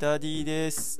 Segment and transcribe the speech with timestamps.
[0.00, 0.98] タ D です。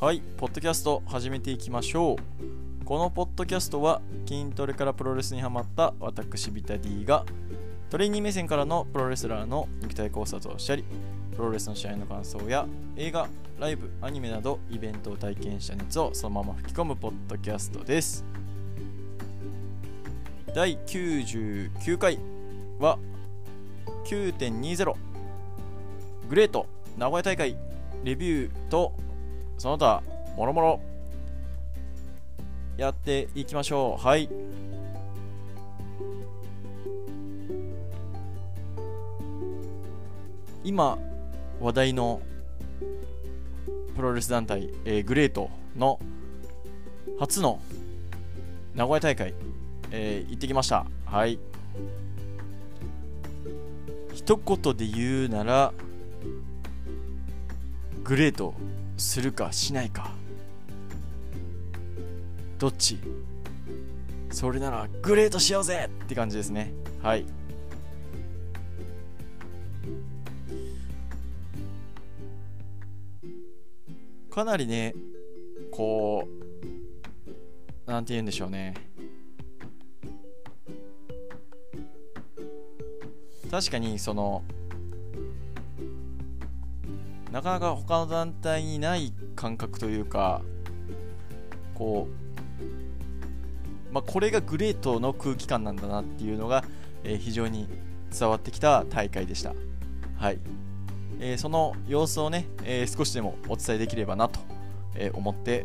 [0.00, 2.84] はいポッドキャスト始めていきましょう。
[2.86, 7.26] このポッドキャストは筋トレからプロレスにハマった私ビタ D が
[7.90, 10.84] トレーニー目線からのプロレスラーの肉体考察をしたり
[11.36, 12.66] プロレスの試合の感想や
[12.96, 13.28] 映画、
[13.58, 18.24] ライブ、アニメなどイベントを体験した熱をそのまま吹き込むポッドキャストです。
[20.54, 22.18] 第99回
[22.78, 22.98] は
[24.06, 24.94] 9.20
[26.30, 26.64] グレート
[26.96, 27.69] 名古屋大会
[28.04, 28.92] レビューと
[29.58, 30.02] その他
[30.36, 30.80] もろもろ
[32.76, 34.02] やっていきましょう。
[34.02, 34.28] はい。
[40.64, 40.98] 今
[41.60, 42.20] 話題の
[43.96, 45.98] プロレス団体、えー、グレートの
[47.18, 47.60] 初の
[48.74, 49.34] 名古屋大会、
[49.90, 50.86] えー、行ってきました。
[51.04, 51.38] はい。
[54.14, 55.72] 一言で言うなら
[58.10, 58.54] グレート
[58.96, 60.10] するかしないか。
[62.58, 62.98] どっち？
[64.32, 66.72] それならグレートしようぜって感じですね。
[67.00, 67.24] はい。
[74.28, 74.92] かなりね
[75.70, 76.26] こ
[77.86, 78.74] うなんて言うんでしょうね。
[83.48, 84.42] 確かにその
[87.32, 90.42] なかなか他の団体にない感覚というか
[91.74, 92.08] こ
[93.90, 96.64] う、まあ、これがグレートの空気感なんだなっていうのが、
[97.04, 97.68] えー、非常に
[98.16, 99.54] 伝わってきた大会でした。
[100.16, 100.38] はい
[101.20, 104.40] えー、その様子をね、えー、少しでもお伝えできればなと、
[104.94, 105.64] え思って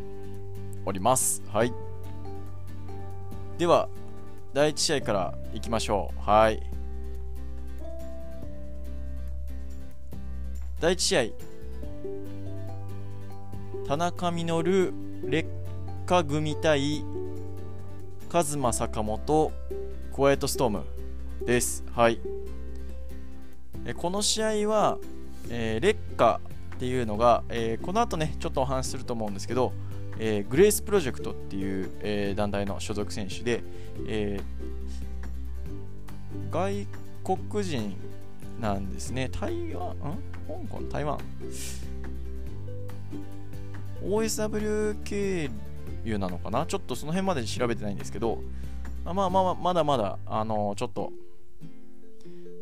[0.85, 1.41] おります。
[1.51, 1.73] はい。
[3.57, 3.89] では、
[4.53, 6.29] 第1試合からいきましょう。
[6.29, 6.61] はい。
[10.79, 11.23] 第1試合、
[13.87, 14.91] 田中稔
[15.25, 15.47] 劣
[16.07, 17.05] 化組対
[18.27, 19.51] カズマ坂本
[20.11, 20.83] クワイトストーム
[21.45, 21.83] です。
[21.93, 22.19] はい。
[23.95, 24.97] この試合は、
[25.51, 26.41] えー、劣化
[26.77, 29.71] っていうのが、えー、この後ねちょっとお話しすると思うんですけど、
[30.17, 33.61] えー、グレースプロジェクトっていう、え、団体の所属選手で、
[34.07, 34.39] え、
[36.49, 36.87] 外
[37.23, 37.95] 国人
[38.59, 39.29] なんですね。
[39.29, 39.91] 台湾？
[39.91, 39.95] ん？
[40.47, 40.89] 香港？
[40.89, 41.19] 台湾？
[44.05, 45.49] OSW 経
[46.03, 46.65] 由なのかな？
[46.65, 48.39] ちょっとその辺まで調べてないんですけど、
[49.03, 51.11] まあまあまあ、まだまだ、あのちょっと、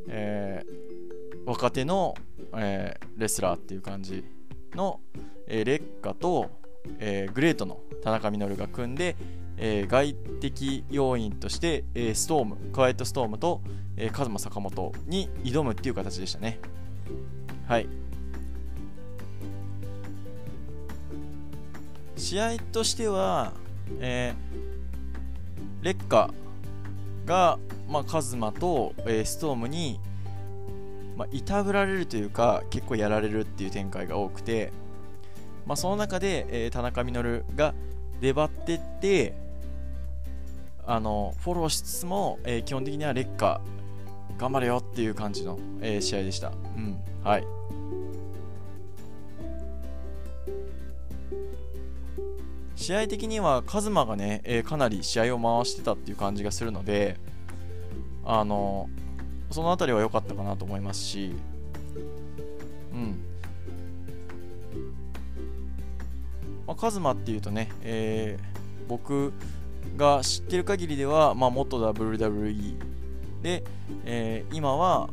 [0.08, 2.16] えー、若手の、
[2.56, 4.24] えー、レスラーっていう感じ
[4.76, 5.00] の、
[5.48, 6.50] えー、劣化と、
[7.00, 9.16] えー、グレートの田中稔が組んで、
[9.58, 13.62] えー、外的要員として、えー、ストーム、クワイエットストームと、
[13.96, 16.60] えー、カズマ坂本に挑むっていう形でしたね。
[17.68, 17.88] はい。
[22.24, 23.52] 試合としては、
[24.00, 26.34] えー、レッカ
[27.26, 30.00] が、まあ、カズマと、えー、ストームに、
[31.18, 34.72] まあ、いたぶられるというか結構やられるっていう展開が多くて、
[35.66, 37.76] まあ、その中で、えー、田中稔が
[38.22, 39.34] 粘ってって
[40.88, 43.60] あのフォローしつつも、えー、基本的には劣化
[44.38, 46.54] 頑張れよっていう感じの、えー、試合でした。
[46.78, 47.63] うん、はい
[52.84, 57.16] 試合的にはカズマがね、えー、かなり試合を回してたっていう感じがするので、
[58.26, 58.90] あの
[59.52, 61.34] その辺りは良かったかなと思いますし、
[62.92, 63.24] うん。
[66.68, 69.32] まあ、カズマっていうとね、えー、僕
[69.96, 72.76] が知ってる限りでは、まあ、元 WWE
[73.42, 73.64] で、
[74.04, 75.10] えー、今は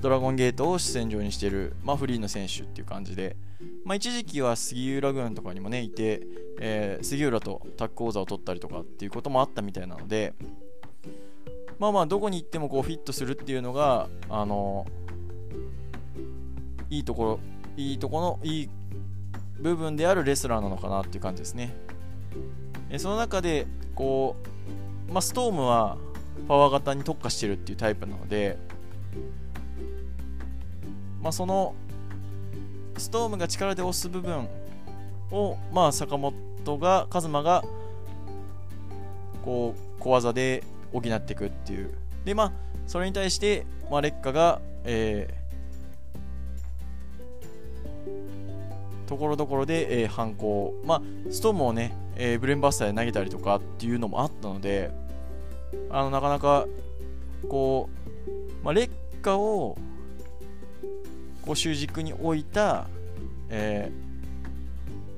[0.00, 3.34] ドラゴンゲートを主戦場にしている、まあ、フリーの選手っていう感じで、
[3.84, 6.22] まあ、一時期は杉浦軍とかにもねいて、
[6.60, 10.34] えー、杉浦とタッグ講座を取ったりとかっていうこともあったみたいなので
[11.78, 14.86] まあまあどこに行ってもこうフィットするっていうのがあの
[16.90, 17.40] いいところ
[17.76, 18.70] いいところのいい
[19.60, 21.74] 部分であるレスラーなのかなっていう感じですね、
[22.88, 24.36] えその中でこ
[25.08, 25.98] う、まあ、ストームは
[26.48, 28.56] パワー型に特化してるっていうタイプなので
[31.22, 31.74] まあ、その
[33.00, 34.46] ストームが力で押す部分
[35.30, 36.34] を、まあ、坂本
[36.78, 37.64] が、カズマが、
[39.44, 40.62] こう、小技で
[40.92, 41.94] 補っていくっていう。
[42.24, 42.52] で、まあ、
[42.86, 50.74] それに対して、まあ、劣化が、えー、ところどころで、えー、反抗。
[50.84, 54.90] まあ、ストームをね、えー、ブレンバスターで投げたりとかっていうのもあったので、
[55.90, 56.66] あの、なかなか、
[57.48, 57.88] こ
[58.26, 58.92] う、まあ、劣
[59.22, 59.78] 化を
[61.42, 62.86] こう主軸に置いた、
[63.48, 63.90] え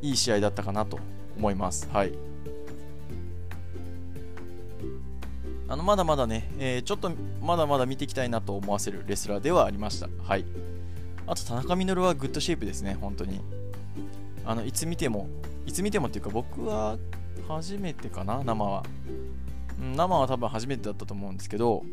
[0.03, 0.99] ー、いい試合だったかなと
[1.37, 1.89] 思います。
[1.93, 2.13] はい。
[5.69, 7.11] あのまだまだね、えー、ちょっと
[7.41, 10.09] まだまだ見ていきたいなと思わせるレスラーではありました。
[10.23, 10.45] はい。
[11.27, 13.41] あと田中稔は good shape ですね、本当に。
[14.45, 15.29] あのいつ見ても、
[15.67, 16.99] いつ見てもっていうか僕は
[17.49, 18.83] 初めてかな、生は。
[19.79, 21.85] 生は多分初めてだったと思うんですけど、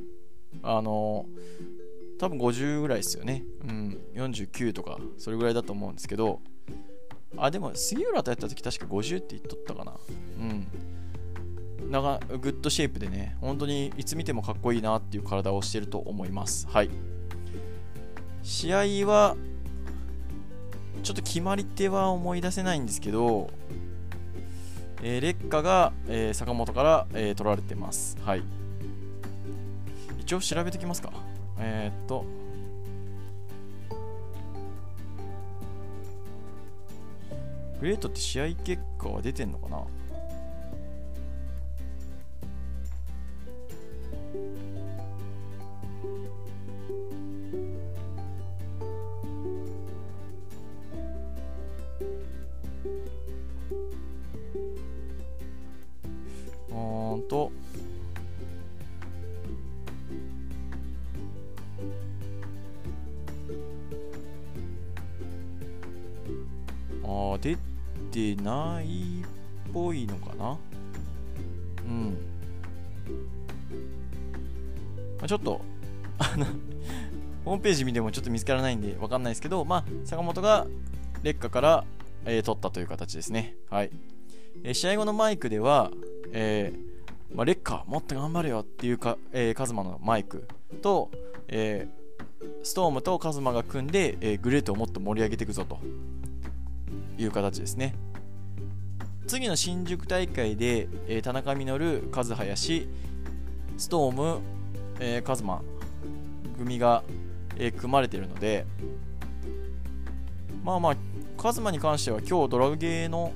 [0.62, 1.26] あの
[2.20, 3.44] 多分50ぐらいですよね。
[3.68, 6.42] うん、49とか、それぐらいだと思うんですけど、
[7.38, 9.94] あ、でも杉浦とやった時確か50って言っとったかな。
[10.40, 10.68] うん。
[11.90, 16.68] 超 good shape でね、本当にいつ見てもかっこいいなっていう体をしてると思います。
[16.70, 16.90] はい。
[18.44, 18.78] 試合
[19.08, 19.38] は、
[21.02, 23.50] ちょっと決まり手は思い出せないんですけど、
[25.02, 28.18] えー、劣化が、えー、坂本から、えー、取られてます。
[28.22, 28.44] はい。
[30.20, 31.14] 一応調べてきますか。
[31.60, 32.26] えー、っと、
[37.80, 39.84] グレートって試合結果は出てんのかな？
[77.84, 80.68] ームページ見てもちょっと見つからないんでわかんないですけど、まあ、坂本が
[81.24, 81.86] 劣化から、
[82.26, 83.56] えー、取ったという形ですね。
[83.70, 83.92] はい。
[84.64, 85.92] えー、試合後のマイクでは、
[86.32, 90.48] えー、まあ、レッカもっと頑張れよっていうか、えー、カズマのマイク
[90.82, 91.12] と、
[91.48, 95.80] えー、ストームとカズマが組んで、えー、グレートをもっと盛り上げていくぞと
[97.18, 97.96] いう形ですね。
[99.28, 102.88] 次の新宿大会で、えー、田中稔、和林、
[103.78, 104.40] ストーム、
[105.00, 105.62] えー、カズマ
[106.58, 107.04] 組が、
[107.60, 108.66] えー、組まれているので、
[110.64, 110.96] まあまあ、
[111.38, 113.34] カズマに関しては今日ドラゲーの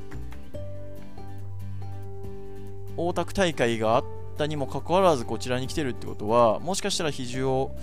[2.98, 4.06] 大田区大会があっ
[4.38, 7.76] たにもかかわらずこちらに来てるってことはもしかしたら比重を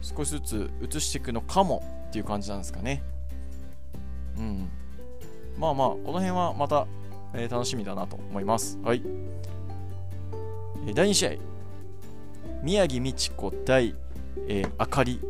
[0.00, 3.02] 少しずつ移していくのかもっていう感じなんですかね。
[4.36, 4.68] うん。
[5.58, 6.86] まあまあこの辺はまた、
[7.34, 8.78] えー、楽しみだなと思います。
[8.82, 9.02] はい、
[10.86, 11.30] えー、第2試合。
[12.62, 13.94] 宮城美智子対、
[14.48, 15.20] えー、あかり。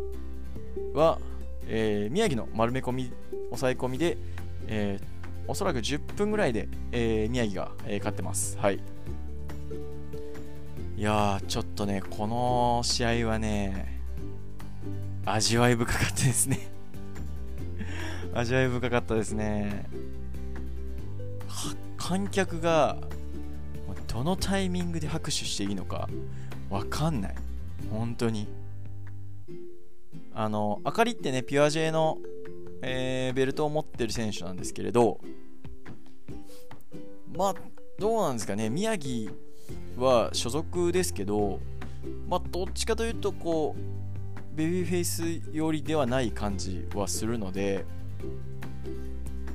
[0.95, 1.19] は、
[1.67, 3.13] えー、宮城の丸め込み
[3.51, 4.19] 抑え込みで、
[4.67, 5.05] えー、
[5.47, 8.59] おそらく10分ぐらいで、えー、宮城が、えー、勝ってます。
[8.59, 8.81] はい。
[10.97, 14.01] いやー、ちょっとね、この試合はね、
[15.25, 16.59] 味わい深かったですね
[18.35, 19.87] 味わい深かったですね。
[21.97, 22.99] 観客が
[24.09, 26.09] どのタイミングで拍手していいのか
[26.69, 27.35] わかんない。
[27.91, 28.49] 本当に。
[30.35, 32.19] あの、あかりってね、ピュア J の、
[32.83, 35.21] えー、ベルトを持ってる選手なんですけれど、
[37.37, 37.55] まあ、
[37.99, 39.33] どうなんですかね、宮城
[39.97, 41.61] は所属ですけど、
[42.29, 47.85] まあ、どっちかというとこうベビーフェイス寄りではない感じはするので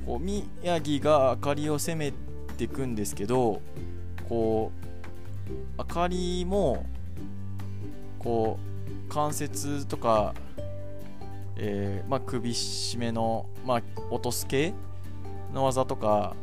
[0.06, 0.44] こう宮
[0.82, 2.12] 城が明かりを攻め
[2.56, 3.60] ていくんですけど
[4.28, 6.84] こう明かりも
[8.18, 10.34] こう関節とか、
[11.58, 14.72] えーまあ、首絞めの、まあ、落とす系
[15.52, 16.36] の技とか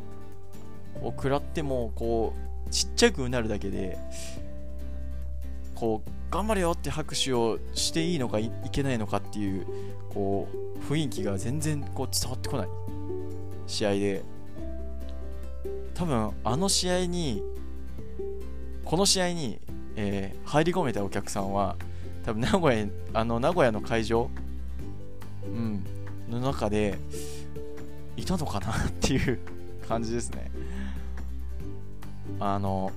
[1.00, 2.34] を食らってもこ
[2.66, 3.98] うちっちゃくなるだけで
[5.74, 9.66] こう頑張れよって拍手をしていいのかいけないのかっていう
[10.12, 12.68] こう雰囲気が全然こう伝わってこない。
[13.66, 14.22] 試合で。
[15.94, 17.42] 多分あの試合に
[18.84, 19.58] この試合に、
[19.96, 21.76] えー、入り込めたお客さんは
[22.24, 24.28] 多分名古屋あの名古屋の会場、
[25.46, 25.84] うん、
[26.28, 26.98] の中で
[28.16, 29.38] いたのかなっていう
[29.88, 30.50] 感じですね。
[32.40, 32.92] あの、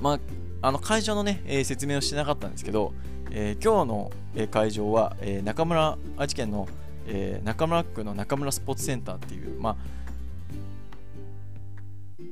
[0.00, 0.20] まあ、
[0.62, 2.92] あの会場のね、えー、説明をしてなかったんですけど、
[3.30, 6.68] えー、今日の、えー、会場は、え中村、愛知県の、
[7.06, 9.76] え中村区の中村スポーツセンターっていう、まあ、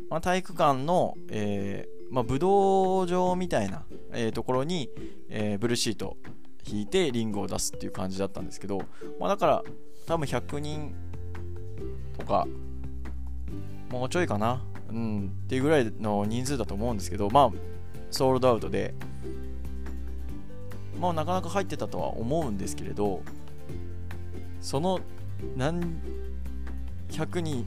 [0.09, 3.83] まあ、体育館の、えまあ、武道場みたいな、
[4.13, 4.91] えところに、
[5.29, 6.17] えブルーシート
[6.67, 8.79] 引いてリングを出すっていう感じだったんですけど、
[9.19, 9.65] まあ、だから
[10.07, 10.95] 多分100人
[12.19, 12.47] とか
[13.91, 17.51] もうちょいかなうん、っていうぐらいの人数だと思うんですけど、まあ、
[18.11, 18.95] ソールドアウトで、
[21.01, 23.23] まあ、なかなか入ってたとは思うんですけれど、
[24.61, 25.01] その
[25.57, 25.81] 何
[27.09, 27.67] 100人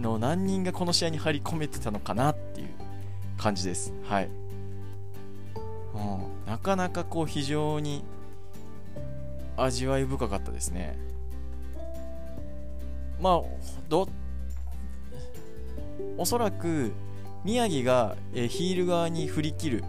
[0.00, 2.68] の何人がこの試合に入り込めてたのかなっていう
[3.36, 3.94] 感じです。
[4.02, 4.28] はい。
[5.94, 8.04] うん、なかなかこう非常に
[9.62, 10.98] 味わい深かったですね。
[13.20, 13.42] まあ、
[13.88, 14.08] ど
[16.16, 16.92] おそらく
[17.44, 19.84] 宮城が、え、ヒール側に振り切る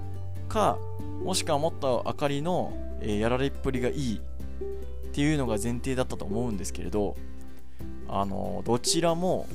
[0.47, 0.77] か
[1.23, 4.21] もしくはもっと明かりの、え、やられっぷりがいい
[5.09, 7.15] っていうのが前提だったと思うんですけれど
[8.07, 9.47] あのどちらも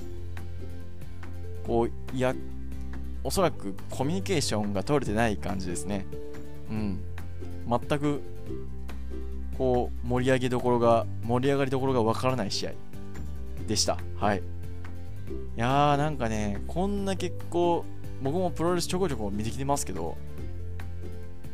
[1.66, 2.34] こうや
[3.22, 6.06] おそらくコミュニケーションが取れてない感じですね
[6.70, 7.00] うん
[7.68, 8.20] 全く
[9.56, 12.72] こう盛り上げどころが盛り上がりどころがわからない試合
[13.66, 13.98] でした。
[14.16, 14.38] はい。
[14.38, 14.42] い
[15.56, 17.84] やーなんかねこんな結構
[18.22, 20.16] 僕もプロレスちょこちょこ見てきてますけど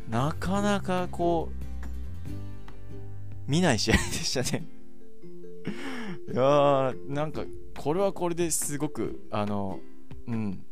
[0.09, 1.61] なかなかこう
[3.47, 4.65] 見ない試合でしたね。
[6.33, 7.43] いやーなんか
[7.77, 9.79] これはこれですごくあの
[10.27, 10.63] うん。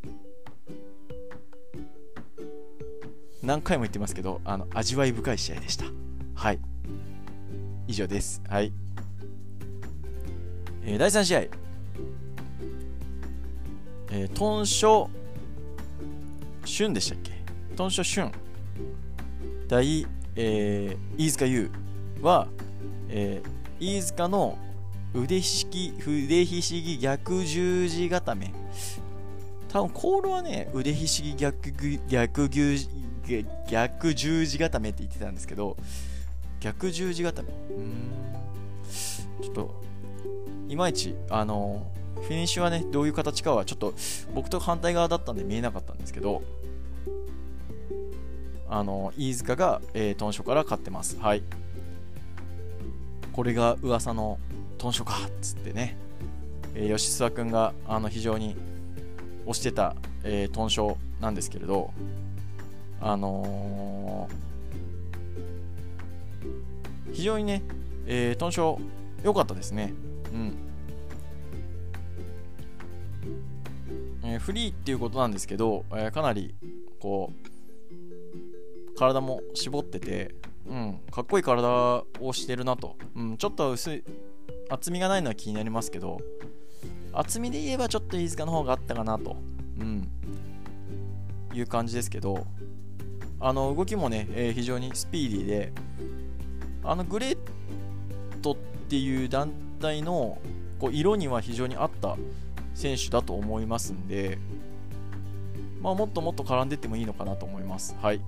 [3.42, 5.86] 何回も言ってますけどあの味わい深い試合でした。
[6.34, 6.60] はい。
[7.90, 8.40] 以上です。
[8.48, 8.72] はい。
[10.84, 15.08] えー、第3試合、えー、トンショ・
[16.64, 17.32] シュンでしたっけ？
[17.74, 18.32] トンショ・シュン。
[19.68, 20.06] 対、
[20.36, 21.68] えー、飯塚優
[22.22, 22.46] は、
[23.08, 24.56] えー、飯塚の
[25.12, 28.54] 腕ひしぎ、腕ひしぎ逆十字固め。
[29.68, 31.72] 多分コールはね、腕ひしぎ逆
[32.08, 32.48] 逆
[33.68, 35.76] 逆十字固めって言ってたんですけど、
[36.60, 37.48] 逆十字固め。
[37.48, 38.10] うん。
[39.42, 39.74] ちょっと、
[40.68, 41.90] いまいち、あの、
[42.22, 43.94] フィニッシュはね、どういう形かはちょっと
[44.34, 46.42] 僕と反対側だったんで見えなかったんですけど、
[48.68, 51.18] あの飯塚が、えー、トンショから勝ってます。
[51.18, 51.42] はい。
[53.32, 54.38] これが噂の
[54.78, 55.96] トンショかっつってね、
[56.74, 58.56] えー、吉沢君があの非常に
[59.46, 61.90] 推してた、えー、トンショなんですけれど、
[63.00, 64.49] あのー、
[67.20, 67.62] 非常にね、
[68.06, 68.80] えー、トンショ
[69.22, 69.92] 良かったですね。
[70.32, 70.56] うん。
[74.24, 76.54] えー、フリーっていうことなんですけど、えー、かなり
[76.98, 77.30] こ
[78.94, 80.34] う体も絞ってて、
[80.66, 84.02] うん、かっこいい体をしてるなと、うん、ちょっと薄い
[84.70, 86.22] 厚みがないのは気になりますけど
[87.12, 89.36] 厚みで言えばちょっと飯塚の方があったかなと、
[89.78, 90.08] うん、
[91.52, 92.46] いう感じですけど
[93.40, 95.72] あの動きもね、えー、非常にスピーディーで
[96.84, 97.38] あのグレー
[98.42, 98.56] トっ
[98.88, 100.38] ていう団体の
[100.78, 102.16] こう色には非常に合った
[102.74, 104.38] 選手だと思いますんで、
[105.80, 107.96] まあ、もっともっと絡んでってもいいのかなと思います。
[108.00, 108.20] はい。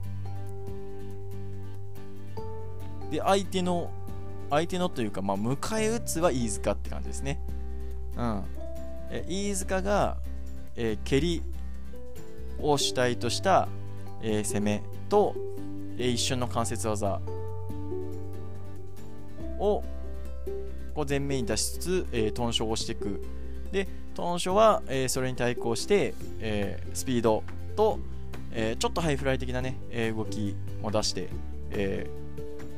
[3.11, 3.91] で、相手の、
[4.51, 7.41] 相手のというか、まあ、迎え撃つは飯塚って感じですね。
[8.17, 8.45] うん。
[9.11, 10.17] え飯塚が、
[10.77, 11.43] えー、蹴り
[12.61, 13.69] を主体とした、
[14.23, 15.35] えー、攻めと、
[15.99, 17.21] えー、一瞬の関節技
[19.63, 19.85] を
[20.95, 23.23] こう前面に出しつつ、えー、トンショをしていく。
[23.71, 27.43] で、トンショは、えー、それに対抗して、えー、スピード
[27.77, 27.99] と、
[28.53, 31.29] えー、ちょっとハイフライ的なね、えー、動きも出して、
[31.71, 32.07] え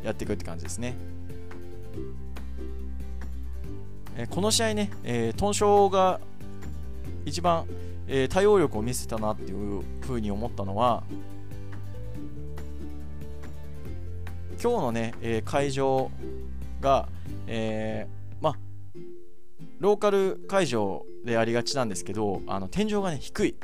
[0.02, 0.94] ー、やっていくって感じですね。
[4.16, 6.20] えこの試合ね、えー、トンショが
[7.24, 7.64] 一番、
[8.06, 11.02] えー、対応力を見せたなっていうふうに思ったのは、
[14.62, 16.12] 今日のね、えー、会場
[16.80, 17.08] が、
[17.46, 18.56] えー、まあ、
[19.80, 23.56] ローカル会場でありがちなんですけど、あの天井がね、低い。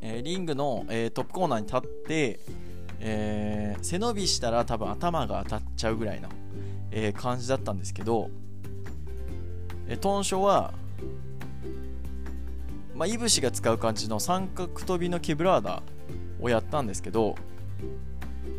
[0.00, 2.40] えー、リングの、えー、トップコーナーに立って、
[3.00, 6.28] えー、背伸びしたら多分頭が当たっちゃうぐらいの、
[6.90, 8.30] えー、感じだったんですけど、
[9.88, 10.72] えー、トンショは、
[12.94, 15.82] まあ、いぶしが使う感じの三角跳びのケブラーダ
[16.40, 17.34] をやったんですけど、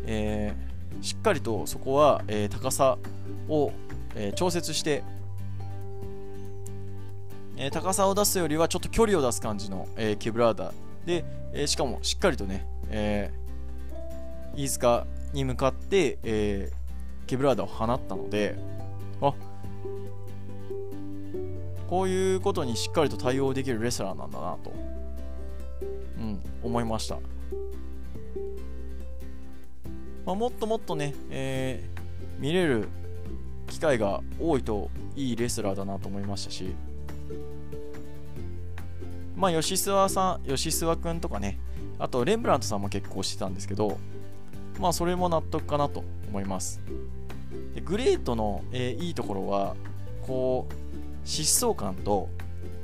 [0.04, 0.67] えー、
[1.00, 2.98] しっかりとそこは、えー、高さ
[3.48, 3.72] を、
[4.14, 5.02] えー、調節して、
[7.56, 10.72] えー、高さを出すよりはちょっと距離を出す感じの、え、ケブラーダ
[11.06, 13.30] で、え、しかもしっかりとね、え、
[14.54, 16.72] 飯塚に向かって、え、
[17.28, 18.56] ケブラーダを放ったので
[19.20, 19.32] あ
[21.88, 24.72] こういうことにしっかりと対応できるレスラーなんだなと、
[26.18, 27.18] うん、思いました、
[30.28, 32.86] まあ、もっともっとね、えー、見れる
[33.66, 36.74] 機会が多いといいレスラーだなと思いましたし
[39.34, 41.58] まあ吉諏訪さん吉諏訪くんとかね
[41.98, 43.96] あとレンブラントさんも結構してたんですけど
[44.78, 46.82] まあそれも納得かなと思います。
[47.74, 49.76] でグレートの、えーいいところは
[50.26, 52.28] こう疾走感と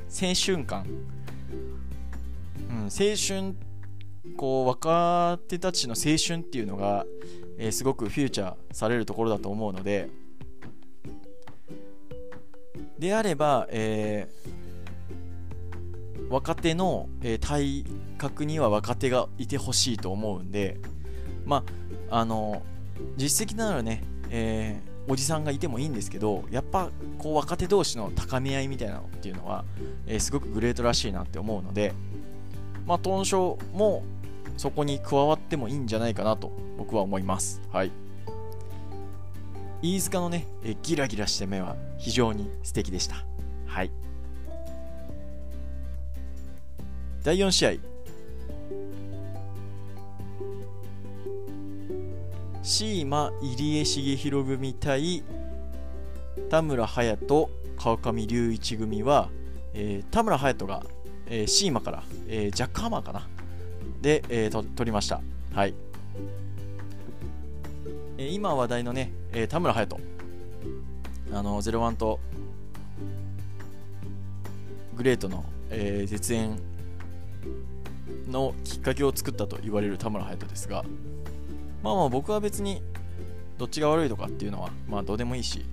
[0.09, 0.87] 青春感、
[2.71, 3.55] うん、青春
[4.37, 7.05] こう若手たちの青春っていうのが、
[7.57, 10.09] えーすごくフューチャーされるところだと思うので
[12.99, 14.55] であれば、えー
[16.27, 17.85] 若手の、えー体
[18.17, 20.77] 格には若手がいてほしいと思うんで
[21.45, 21.63] ま
[22.09, 22.63] ああの
[23.17, 26.89] 実績のあるね、えーおじさんがいてもいいんですけどやっぱ
[27.19, 29.63] こう若手同士の高め合いみたいなのっていうのは、
[30.07, 31.93] えーすごくグレートらしいなって思うので
[32.85, 34.03] まあトンショーも
[34.57, 37.61] そこに加わってもいいんじゃないかなと僕は思います。
[37.71, 37.91] はい。
[39.81, 43.17] 飯塚のね、えギラギラした目は非常に素敵でした。
[43.67, 43.91] はい。
[47.23, 47.71] 第4試合。
[52.63, 55.23] シーマ入江重弘組対
[56.49, 59.29] 田村隼人川上隆一組は、
[59.73, 60.83] えー田村隼人が、
[61.27, 63.27] えーシーマから、えージャックハマーかな。
[64.01, 65.21] で、えーと取りました。
[65.53, 65.73] はい、
[68.17, 70.15] えー今話題のね、えー田村隼人。
[71.37, 72.19] あの01と
[74.95, 76.57] グレートの、えー絶縁
[78.29, 80.83] のきっかけを作ったと言われる田村隼人ですが
[81.83, 82.81] まあまあ僕は別に
[83.57, 85.65] どっちが悪いとかっていうのはまあどうでもいいし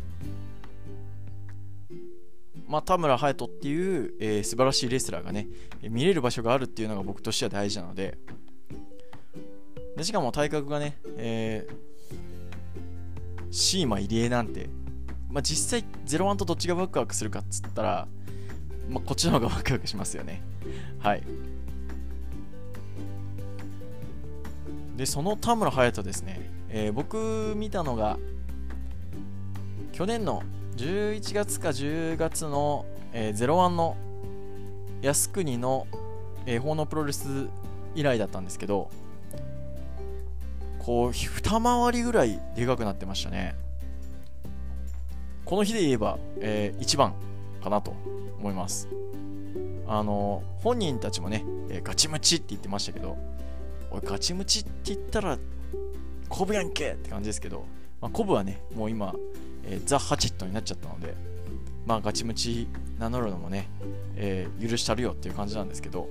[2.73, 5.47] まあ田村隼人っていう、えー素晴らしいレスラーがね
[5.83, 8.17] 見れる場所があるっていうのが僕としては大事なので。
[9.95, 11.75] でしかも体格がね、えー
[13.51, 14.71] シーマ入江なんて
[15.29, 18.09] まあ実際01とどっちがワクワクするかっつったら
[18.89, 20.41] まあこっちの方がワクワクしますよね。
[20.99, 21.23] はい。
[24.97, 28.19] でその田村隼人ですね、えー僕見たのが
[29.93, 30.43] 去年の
[30.77, 33.97] 11月か10月の、えー、01の
[35.03, 35.87] 靖国の、
[36.47, 37.49] えー、法のプロレス
[37.95, 38.91] 以来だったんですけど
[40.79, 43.55] こう二回りぐらいでかくなってましたね。
[45.45, 47.15] この日で言えば、え1番
[47.63, 47.95] かなと
[48.39, 48.89] 思います。
[49.87, 53.17] あの本人たちもね、えーガチムチって言ってましたけど
[53.91, 55.39] おいガチムチって言ったら
[56.29, 57.67] コブやんけって感じですけど、
[58.01, 59.15] まあ、コブはねもう今、
[59.65, 61.15] えーザ・ハチェットになっちゃったので
[61.87, 63.69] まあガチムチ名乗るのもね、
[64.17, 66.09] えー許したるよっていう感じなんですけど、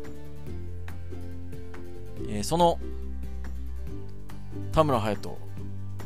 [2.28, 2.80] えーその
[4.72, 5.38] 田村隼人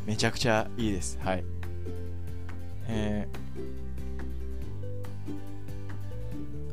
[0.06, 1.18] めちゃくちゃいいです。
[1.24, 1.44] はい。
[2.88, 3.46] えー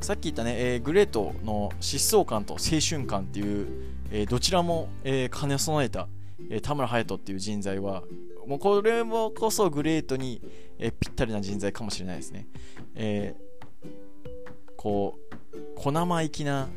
[0.02, 3.68] さっき言ったね、えーグレートの疾走感と青春感っていう、
[4.10, 6.08] えーどちらも、えー兼ね備えた、
[6.50, 8.02] えー田村隼人っていう人材は
[8.46, 10.42] もうこれもこそグレートに、
[10.84, 12.46] えぴったりな人材かもしれないですね、
[12.94, 13.52] えー
[14.76, 15.16] こ
[15.52, 16.68] う小生意気な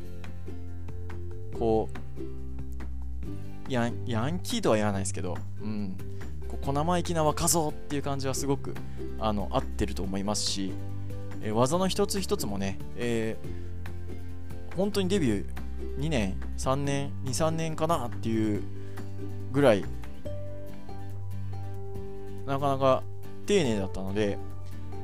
[1.57, 5.97] こうヤンヤンキーとは言わないですけど、うん、
[6.47, 8.75] こう小生意気な若造っていう感じはすごく
[9.19, 10.71] あの合ってると思いますし、
[11.41, 13.65] えー技の一つ一つもね、えー
[14.75, 18.61] 本当にデビュー2年3年23年かなっていう
[19.51, 19.83] ぐらい
[22.45, 23.03] なかなか
[23.45, 24.37] 丁寧だったので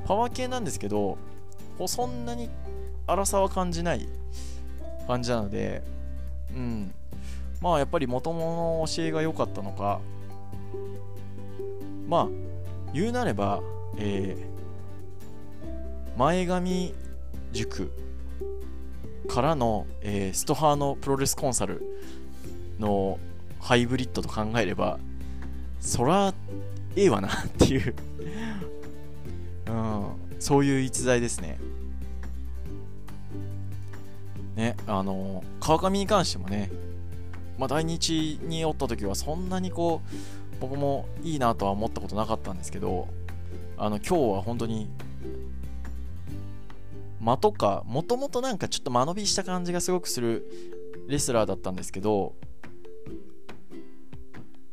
[0.06, 1.18] パワー系なんですけど
[1.88, 2.50] そんなに
[3.08, 4.08] 荒さは感じない
[5.08, 5.84] 感じなので
[6.54, 6.94] うん。
[7.62, 10.02] まあやっぱり元々の教えが良かったのか
[12.08, 12.28] まあ
[12.94, 13.62] 言うなれば、
[13.98, 14.52] えー
[16.18, 16.94] 前髪
[17.54, 17.90] 塾
[19.30, 21.82] からの、えーストハーのプロレスコンサル
[22.80, 23.18] の
[23.60, 25.00] ハイブリッドと考えれば
[25.80, 26.34] そら
[26.96, 27.96] ええわなっていう、
[29.68, 30.06] うん、
[30.40, 31.60] そういう逸材ですね。
[34.56, 36.70] ねあの川上に関してもね
[37.58, 43.08] まあ大日におった時はそんなにこう僕もいいなとは思ったことなかったんですけど
[43.78, 44.90] あの今日は本当に
[47.20, 50.46] 間とかもともとなんかちょっと間延びした感じがすごくする
[51.08, 52.34] レスラーだったんですけど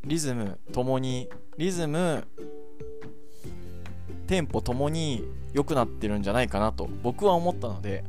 [0.05, 2.25] リズムともにリズム
[4.29, 8.05] テンポともに良くなってるんじゃないかなと僕は思ったので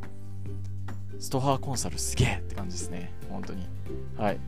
[1.19, 3.11] ストハーコンサルすげえって感じですね。
[3.29, 3.67] 本当に。
[4.17, 4.39] はい、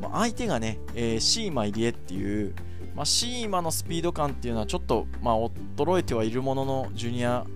[0.00, 2.54] まあ、相手がね、えーシーマ入江っていう、
[2.94, 7.46] まあ、シーマのスピード感っていうのはちょっと、まあ、衰えてはいるもののジュニア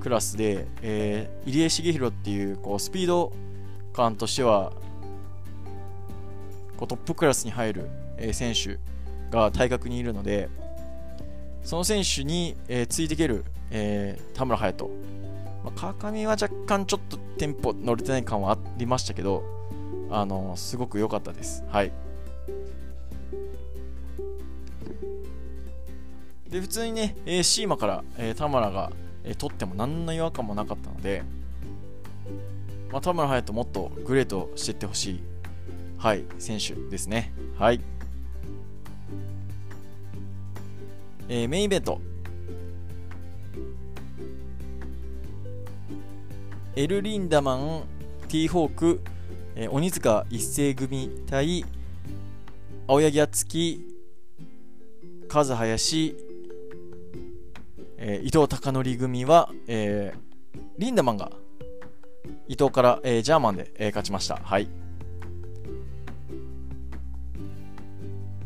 [0.00, 3.32] クラスで、えー入江重弘っていうこうスピード
[3.92, 4.72] 感としては
[6.76, 8.78] こうトップクラスに入る、え選手
[9.30, 10.48] が体格にいるので
[11.62, 14.90] その選手に、えー、ついていける、えー、田村隼人、
[15.64, 19.42] まあ、川上は若干ちょっとテンポ乗れてない感はありましたけど
[20.10, 21.92] あのすごく良かったですはい
[26.50, 28.90] で普通にね、えー、シーマから、えー、田村が、
[29.22, 31.22] えー、取っても何の違和感もなかったので、
[32.90, 35.22] まあ、田村隼人もっとグレートしていってほしい、
[35.96, 37.32] はい、選手ですね。
[37.56, 37.80] はい。
[41.32, 42.00] えー、メインイベント。
[46.74, 47.84] エル・リンダマン、
[48.26, 49.00] ティーホーク、
[49.54, 51.64] えー、鬼塚一世組対
[52.88, 53.86] 青柳敦樹、
[55.32, 56.16] 和林、
[57.96, 61.30] えー、伊藤貴則組は、えー、リンダマンが
[62.48, 64.34] 伊藤から、えー、ジャーマンで、えー、勝ちました。
[64.42, 64.64] はい。
[64.64, 64.68] い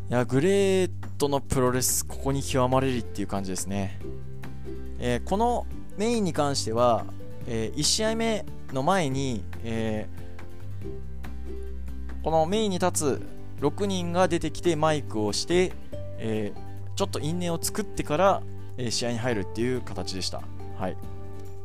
[0.09, 3.99] や、グレートのプロレス、ここに極まれるっていう感じですね。
[4.99, 5.65] えー、この
[5.97, 7.05] メインに関しては、
[7.47, 15.73] えー、1試合目の前に、えー、このメインに立つ6人が出てきてマイクをして、
[16.17, 16.53] え、
[16.95, 18.41] ちょっと因縁を作ってから、
[18.77, 20.41] え試合に入るっていう形でした。
[20.77, 20.97] はい。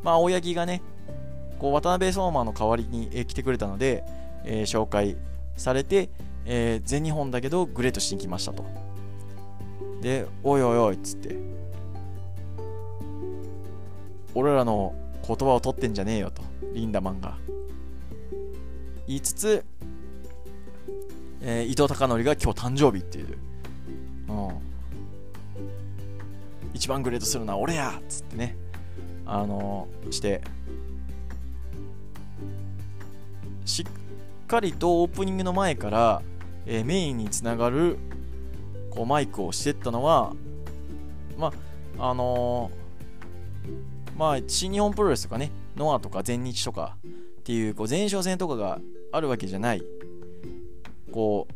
[0.03, 0.81] まあ、青柳がね、
[1.59, 4.03] こう渡辺相馬の代わりに、え来てくれたので、
[4.45, 5.17] え紹介
[5.57, 6.09] されて、
[6.45, 8.90] え、全日本だけどグレートしに来ましたと。
[10.01, 11.37] で、おいおいおいっつって、
[14.33, 16.41] 俺らの言葉を取ってんじゃねえよと、
[16.73, 17.37] リンダマンが。
[19.07, 19.65] 言いつつ、
[21.41, 23.37] えー、伊藤孝則が今日誕生日っていう。
[24.29, 24.49] うん。
[26.73, 28.55] 一番グレードするのは俺やっつってね。
[29.25, 30.41] あのー、して、
[33.65, 36.21] しっかりとオープニングの前から、
[36.65, 37.97] えー、メインにつながる
[38.91, 40.33] こうマイクをしてったのは、
[41.37, 41.51] ま
[41.97, 46.97] あ、あのー、まあ、新日本プロレスとかね、ノアとか全日とか
[47.39, 48.79] っていう、こう前哨戦とかが
[49.11, 49.81] あるわけじゃない、
[51.11, 51.53] こう、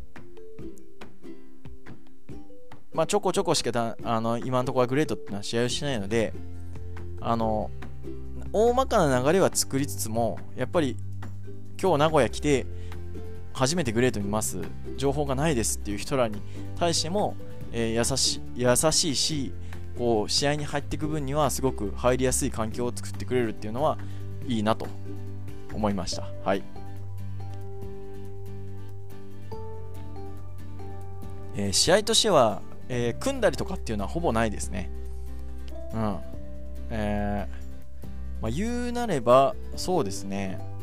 [2.96, 6.32] まあ、ちょこちょこしかたあの今のところはグレートってのは試合をしないので、
[7.20, 7.70] あの、
[8.52, 10.96] 大まかな流れは作りつつも、やっぱり
[11.80, 12.64] 今日名古屋来て
[13.56, 14.60] 初めてグレート見ます。
[14.98, 16.42] 情報がないですっていう人らに
[16.78, 17.36] 対しても、
[17.72, 19.54] えー、優し優しいし
[19.96, 23.96] こう試合に入っていく分にはすごく入りやすい環境を作ってくれるっていうのは
[24.46, 24.86] いいなと
[25.72, 26.28] 思いました。
[26.44, 26.62] はい。
[31.56, 34.90] えー、試合としては、えー、組んだりとかっていうのはほぼないですね。
[35.94, 36.18] うん。
[36.90, 40.75] えー、まあ、言うなればそうですね。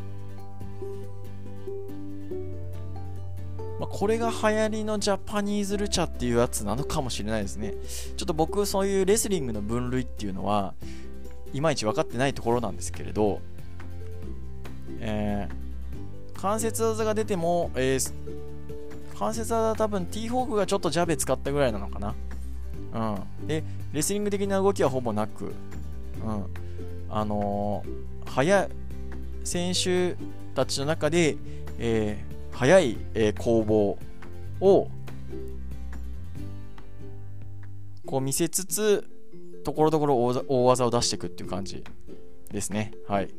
[3.84, 7.74] まあ、これが流行りのジャパニーズルチャっていうやつなのかもしれないですね。
[8.16, 10.74] ちょっと僕、そういうレスリングの分類っていうのは、
[11.52, 13.42] いまいち分かってないところなんですけれど、
[15.02, 18.14] えー、関節技が出ても、えー、
[19.20, 22.16] 関節技は多分 T フォークがちょっとジャベ使ったぐらいなのかな。
[22.94, 23.48] うん。
[23.48, 25.54] で、レスリング的な動きはほぼなく、
[26.26, 26.46] うん。
[27.10, 28.70] あのー、速い
[29.44, 30.16] 選手
[30.56, 31.36] たちの中で、
[31.78, 33.98] えー、速い、えー、攻防
[34.62, 34.88] を
[38.06, 39.10] こう見せつつ
[39.64, 40.16] ところどころ
[40.48, 41.84] 大技を出していくっていう感じ
[42.52, 42.94] ですね。
[43.08, 43.30] はい。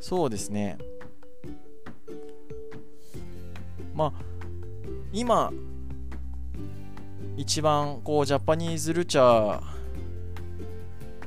[0.00, 0.78] そうですね。
[3.94, 4.12] まあ
[5.12, 5.52] 今
[7.36, 9.64] 一番こうジャパニーズルチャーっ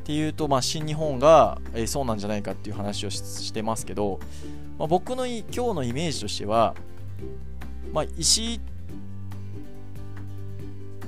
[0.03, 4.19] ていうと、まあ、新日本が、えー、そうなんじゃないかっていう話をしてますけど、
[4.77, 6.75] まあ、僕の今日のイメージとしては、
[7.93, 8.59] まあ、石井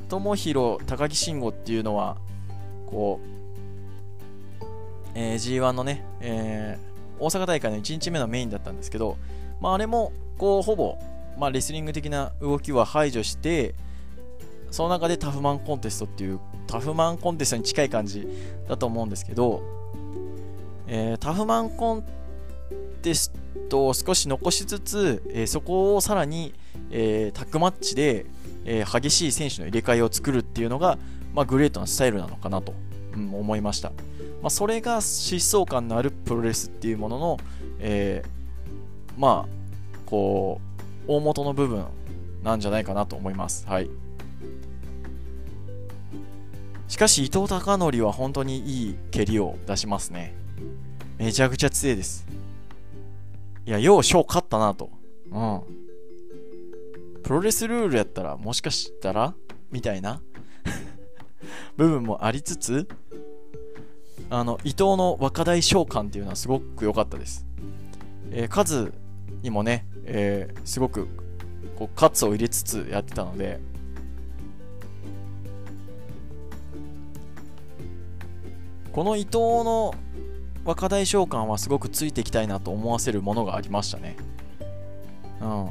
[0.07, 2.17] 智弘、高木慎吾っていうのは、
[2.85, 4.65] こう、
[5.15, 9.17] えー、G1 のね、えー、大阪大会の1日目のメインだったんですけど、
[9.59, 10.97] まあ、あれも、こう、ほぼ、
[11.37, 13.75] まあ、レスリング的な動きは排除して、
[14.71, 18.27] その中でタフマンコンテストっていう、タフマンコンテストに近い感じ
[18.67, 19.61] だと思うんですけど、
[20.87, 22.17] えー、タフマンコンテスト
[23.71, 26.53] を少し残しつつ、えー、そこをさらに、
[26.91, 28.25] えー、タッグマッチで、
[28.65, 30.97] えー、激しい選手の入れ替えを作るっていうのが、
[31.33, 32.73] まあ、グレートなスタイルなのかなと、
[33.13, 33.89] うん、思いました、
[34.41, 37.37] まあ、それが疾走感のあるプロレスっていうものの、
[37.79, 38.23] え
[39.17, 39.57] まあ
[40.05, 40.61] こ
[41.07, 41.85] う大元の部分
[42.43, 43.65] なんじゃないかなと思います。
[43.67, 43.89] はい。
[46.87, 50.33] しかし伊藤孝則は本当にいい蹴りを出しますね。
[51.17, 52.25] めちゃくちゃ強いです。
[53.67, 54.89] いや、よう賞勝ったなと。
[55.29, 55.61] うん。
[57.27, 59.35] プロレスルールやったらもしかしたら
[59.69, 60.21] みたいな
[61.75, 62.87] 部分もありつつ
[64.29, 67.45] あの伊藤の若大召喚っていうのはすごく良かったです、
[68.31, 68.93] えー、数
[69.41, 71.09] にもね、えー、すごく
[71.75, 73.59] こうカツを入れつつやってたので
[78.93, 79.93] この伊藤の
[80.67, 84.17] 若大召喚はすごくついていきたいなと思わせるものがありましたね。
[85.39, 85.69] うん。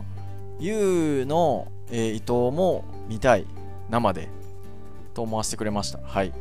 [0.59, 3.45] U の、えー、伊藤も見たい。
[3.91, 4.31] 生で。
[5.13, 5.99] と思わせてくれました。
[5.99, 6.33] はい。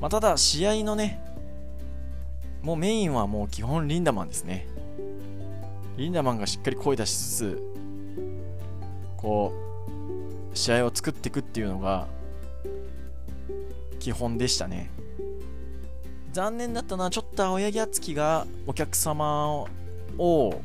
[0.00, 1.22] まあ、ただ、試合のね、
[2.60, 4.66] もうメインはもう基本リンダマンですね。
[5.96, 7.62] リンダマンがしっかり声出しつつ、
[9.16, 9.52] こ
[10.52, 12.08] う、試合を作っていくっていうのが、
[14.00, 14.90] 基本でしたね。
[16.32, 19.66] 残念だったのはちょっと青柳敦樹がお客様
[20.18, 20.60] を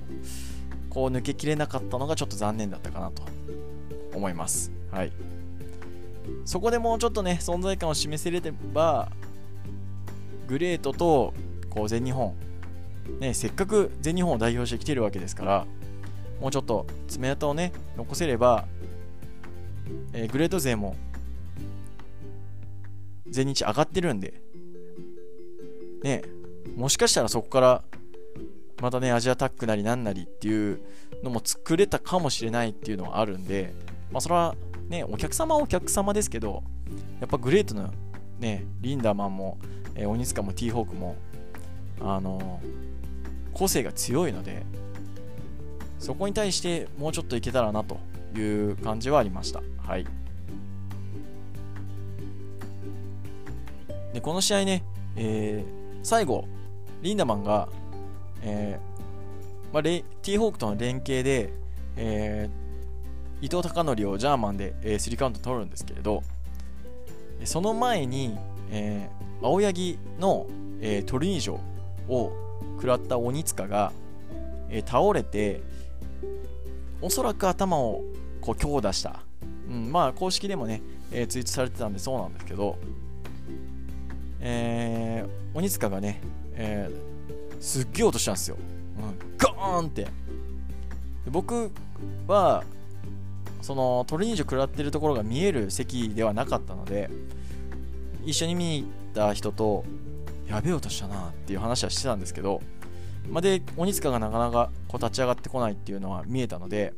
[0.90, 3.24] こう抜けきれなかったのがちょっと残念だったかなと
[4.16, 4.72] 思います。
[4.92, 5.12] はい。
[6.46, 8.42] そこでもうちょっとね存在感を示せれ
[8.74, 9.10] ば
[10.48, 11.34] グレートと
[11.70, 12.34] こう全日本。
[13.20, 15.66] ねせっかく全日本を代表してきてるわけですから
[16.42, 18.66] もうちょっと爪痕をね残せれば、
[20.12, 20.98] えー、グレート勢も
[23.30, 24.42] 全日上がってるんで
[26.04, 26.22] ね、
[26.76, 27.84] もしかしたらそこから
[28.82, 30.80] またね、アジアタックなりなんなりっていう
[31.24, 33.74] のも作れたかもしれないっていうのはあるんで、
[34.12, 34.56] まあ、それは
[34.88, 36.64] ね、お客様はお客様ですけど、
[37.20, 37.92] やっぱグレートの
[38.40, 39.58] ね、リンダーマンも、
[39.96, 41.16] えー、鬼塚もティーホークも、
[42.00, 44.64] あのー、個性が強いので、
[45.98, 47.98] そこに対してもうちょっといけたらなと
[48.38, 49.64] いう感じはありました。
[49.80, 50.06] はい。
[54.14, 54.84] で、この試合ね、
[55.16, 56.46] えー、最後、
[57.02, 57.68] リンダマンが、
[58.42, 61.52] えーまあ、レティーホークとの連携で、
[61.98, 66.24] えー、伊藤孝則をジャーマンで、えー、3カウント取るんですけれど、
[67.44, 68.38] その前に、
[68.72, 70.48] えー、青柳の、
[70.80, 71.60] えー、トリニージョ
[72.08, 72.32] を
[72.78, 73.92] 食らった鬼塚が、
[74.70, 75.60] えー、倒れて、
[77.02, 78.06] おそらく頭を
[78.40, 79.24] こう強打した。
[79.70, 82.78] うん、まあ公式でもね、えー、ツイートされてたんでそうなんですけど、
[84.40, 86.22] えー、鬼塚がね、
[86.54, 88.58] えー、すっげえ音したんですよ。
[89.00, 90.04] うん、ガーンって。
[90.04, 90.12] で
[91.32, 91.72] 僕
[92.28, 92.64] は、
[93.62, 97.10] そのトリニージョ食らってるところが見える席ではなかったので、
[98.26, 99.84] 一緒に見に行った人と、
[100.48, 102.62] やべえ音したなっていう話はしてたんですけど、
[103.30, 106.94] まあ、で、鬼塚がなかなかこう立ち上がってこないっていうのは見えたので、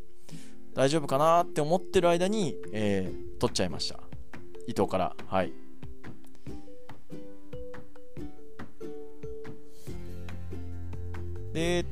[0.75, 3.99] 大丈夫かなって思ってる間に、えー、取っちゃいました。
[4.67, 5.15] 伊藤から。
[5.27, 5.51] はい。
[11.59, 11.85] で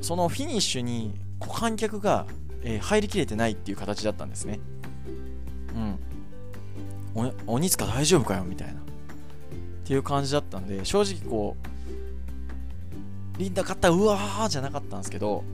[0.00, 2.26] そのフィニッシュに観客が、
[2.64, 4.58] えー、入りきれてないっていう形だったんですね。
[7.14, 7.32] うん。
[7.46, 8.74] 鬼塚大丈夫かよみたいな。
[8.74, 8.76] っ
[9.84, 11.56] ていう感じだったんで正直こ
[13.36, 15.44] うリンダ勝ったうわーじゃなかったんですけど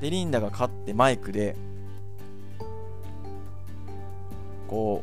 [0.00, 1.56] でリンダが勝ってマイクで
[4.66, 5.02] こ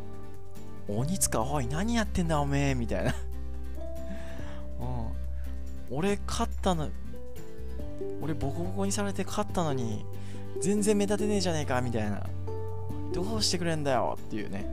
[0.90, 3.16] う鬼塚おい何やってんだおめえみたいな。
[5.90, 6.90] 俺勝ったの
[8.22, 10.06] 俺ボコボコにされて勝ったのに
[10.60, 12.24] 全然目立てねえじゃねえかみたいな。
[13.14, 14.66] どうしてくれんだよっていうね。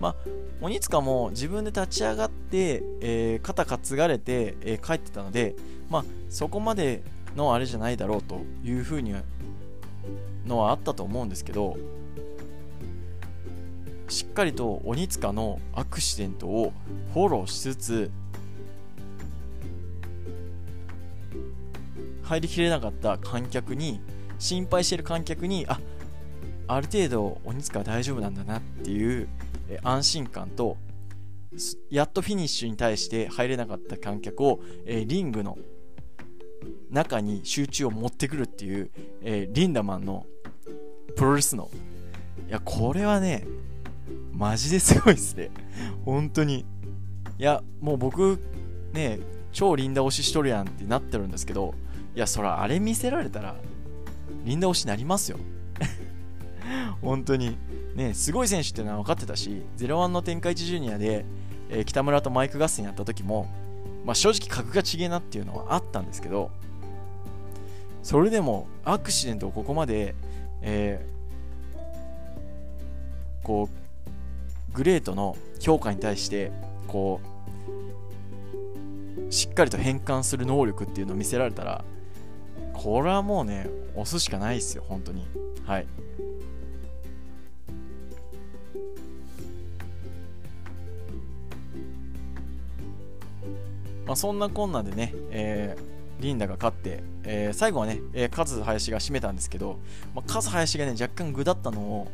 [0.00, 0.14] まあ
[0.60, 5.54] 鬼塚も自分で立ち上がって、えー、肩担がれて、えー、帰ってたので
[5.90, 7.02] まあそこまで
[7.34, 9.14] のあれじゃないだろうというふうに
[10.46, 11.76] のはあったと思うんですけど
[14.08, 16.72] しっかりと鬼塚のアクシデントを
[17.12, 18.10] フォローしつつ
[22.26, 24.00] 入りきれなかった観客に
[24.38, 25.80] 心配してる観客にあ
[26.68, 29.28] ある程度鬼塚大丈夫なんだなっていう
[29.82, 30.76] 安心感と
[31.88, 35.56] やっとフィニッシュに対して入れなかった観客を、えリングの
[36.90, 38.90] 中に集中を持ってくるっていう、
[39.22, 40.26] えリンダマンの
[41.16, 41.70] プロレスの
[42.48, 43.46] いやこれはね
[44.32, 45.50] マジですごいっすね。
[46.04, 46.66] 本当に。
[47.38, 48.38] いやもう僕
[48.92, 49.18] ね
[49.52, 51.74] 超リンダ推ししとるやんってなってるんですけど
[52.16, 53.54] いやそらあれ見せられたら
[54.44, 55.38] リンダ推しになりますよ。
[57.02, 57.58] 本当に。
[57.96, 61.24] ねすごい選手っていうのは分かってたし01の天下一ジュニアで、
[61.70, 63.48] えー、北村とマイク合戦やった時も、
[64.04, 66.50] まあ、正直格が違えなっていうのはあったんですけど
[68.02, 70.14] それでもアクシデントをここまで、
[70.60, 73.86] えー、こう
[74.76, 76.52] グレートの評価に対して
[76.86, 81.82] こうしっかりと変換する能力っていうのを見せられたら
[82.76, 85.26] これはもうね、押すしかないですよ、本当に。
[85.64, 85.86] はい。
[94.06, 99.78] まあ、そんなこんなでね、えー、リンダが勝って、えー、最後はね、えー、カズ林が締めたんですけど、
[100.14, 102.08] まあ、カズ林がね、若干具だったのを、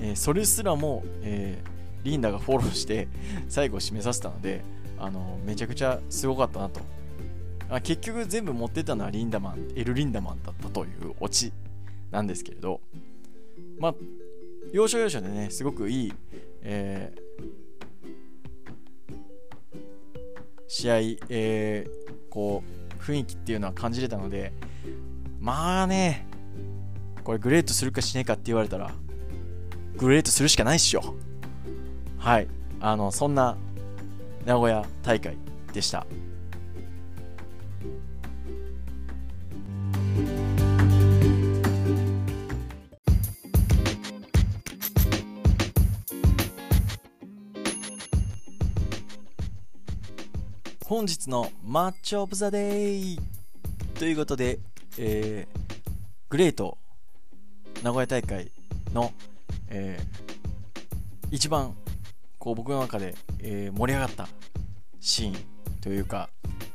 [0.00, 1.68] えー、それすらも、えー、
[2.04, 3.08] リンダがフォローして
[3.48, 4.62] 最後締めさせたので、
[4.96, 6.80] あのめちゃくちゃすごかったなと。
[7.78, 11.52] あ結局全部持ってたのはリンダマン、エル・リンダマンだったというオチ
[12.12, 12.80] なんですけれど、
[13.80, 13.94] まあ、
[14.72, 16.12] 要所要所でね、すごくいい、
[16.62, 19.12] えー、
[20.68, 20.96] 試合、
[21.28, 22.62] えー、こ
[22.98, 24.52] う、雰囲気っていうのは感じれたので、
[25.40, 26.26] まあね、
[27.24, 28.92] これグレートするかしねえかって言われたら、
[29.96, 31.16] グレートするしかないっしょ。
[32.18, 32.46] はい。
[32.80, 33.56] あの、そんな
[34.44, 35.36] 名古屋大会
[35.72, 36.06] でした。
[50.94, 53.18] 本日のマッチオブザデイ
[53.98, 54.60] ということで、
[54.96, 55.60] えー、
[56.28, 56.78] グレート
[57.82, 58.52] 名古屋大会
[58.92, 59.10] の、
[59.70, 61.74] えー、一番
[62.38, 64.28] こう僕の中で、えー、盛り上がった
[65.00, 65.34] シーン
[65.80, 66.30] というか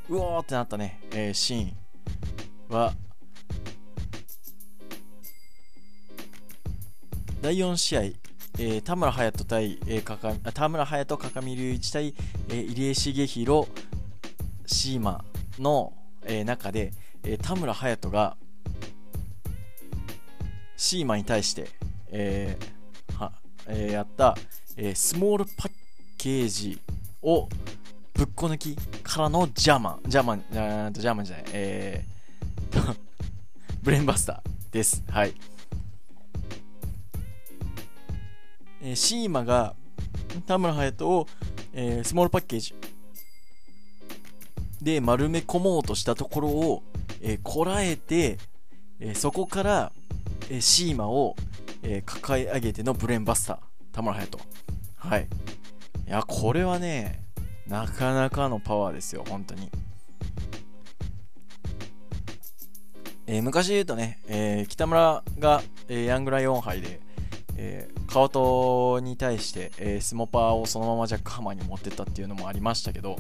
[0.10, 2.92] うおーってなったね、えー、シーンは
[7.42, 12.14] 第4試合、えー、田村隼人対、えー、かか田村隼人、各務隆一対、
[12.50, 13.68] えー、入江茂弘、
[14.70, 15.26] シーマ
[15.58, 18.38] の、えー、中で、えー、田村隼人が
[20.78, 21.70] シーマに対して、
[22.12, 23.32] えーは
[23.68, 24.38] えー、やった、
[24.78, 25.72] えー、スモールパッ
[26.20, 26.80] ケージ
[27.24, 27.50] を
[28.14, 32.96] ぶっこ抜きからのジャーマン、ジャーマン、ジャーマンじゃない、えー、
[33.82, 35.04] ブレンバスターです。
[35.10, 35.34] はい。
[38.82, 39.76] えー、シーマが
[40.46, 41.28] 田村隼人を、
[41.74, 42.76] えー、スモールパッケージ
[44.82, 46.84] で丸め込もうとしたところを、
[47.22, 48.38] えー、こらえて、
[49.00, 49.92] えー、そこから、
[50.50, 51.36] えー、シーマを、
[51.84, 53.58] えー、抱え上げてのブレーンバスター
[53.92, 54.40] 田村隼人。
[54.96, 55.28] はい。
[56.08, 57.22] いやこれはね
[57.68, 59.70] なかなかのパワーですよ本当に。
[63.28, 67.00] えー、昔で言うとね、えー、北村が、えー、ヤングライ4杯で、
[67.58, 73.18] えー、川戸に対して、えー、スモパーをそのままジャックハマーに持ってったっていうのもありましたけど、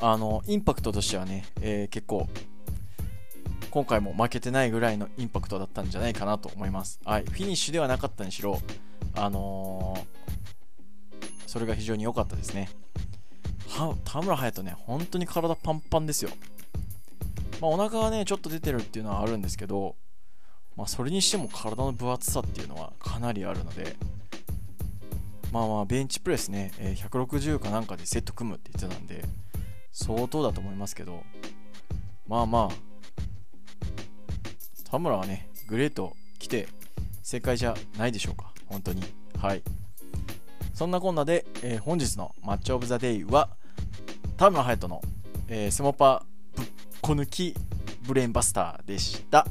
[0.00, 2.28] あのインパクトとしてはね、えー、結構
[3.70, 7.00] 今回も負けてないぐらいのインパクトだったんじゃないかなと思います。
[7.04, 8.60] はい、フィニッシュではなかったにしろ、
[9.14, 12.70] あのー、それが非常に良かったですね。
[13.68, 16.30] は田村隼人ね、本当に体パンパンですよ。
[17.60, 19.96] まあ、お腹がね、ちょっと出てるっていうのはあるんですけど、
[20.76, 23.96] まあ、それにしても体の分厚さっていうのはかなりあるので、
[25.52, 29.24] まあまあ、ベンチプレスね、え、160かなんかでセット組むって言ってたんで、
[29.92, 31.22] 相当だと思いますけど、
[32.26, 32.74] まあまあ、
[34.90, 36.68] 田村はね、グレート来て
[37.22, 39.02] 正解じゃないでしょうか、本当に。
[39.38, 39.62] はい。
[40.74, 43.50] そんなこんなで、えー、本日のマッチオブザデイは、
[44.36, 45.02] 田村隼人の、
[45.48, 46.24] えー、スモパ
[46.54, 46.66] ぶっ
[47.00, 47.54] こ抜き
[48.02, 49.46] ブレーンバスターでした。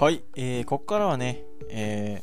[0.00, 2.22] はい、えー、ここからはね、え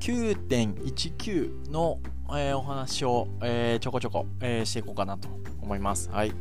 [0.00, 1.98] ー、9.19の、
[2.30, 5.28] えー、お話を、えー、ちょこちょこ、えー、していこうかなと
[5.60, 6.08] 思います。
[6.08, 6.32] はい。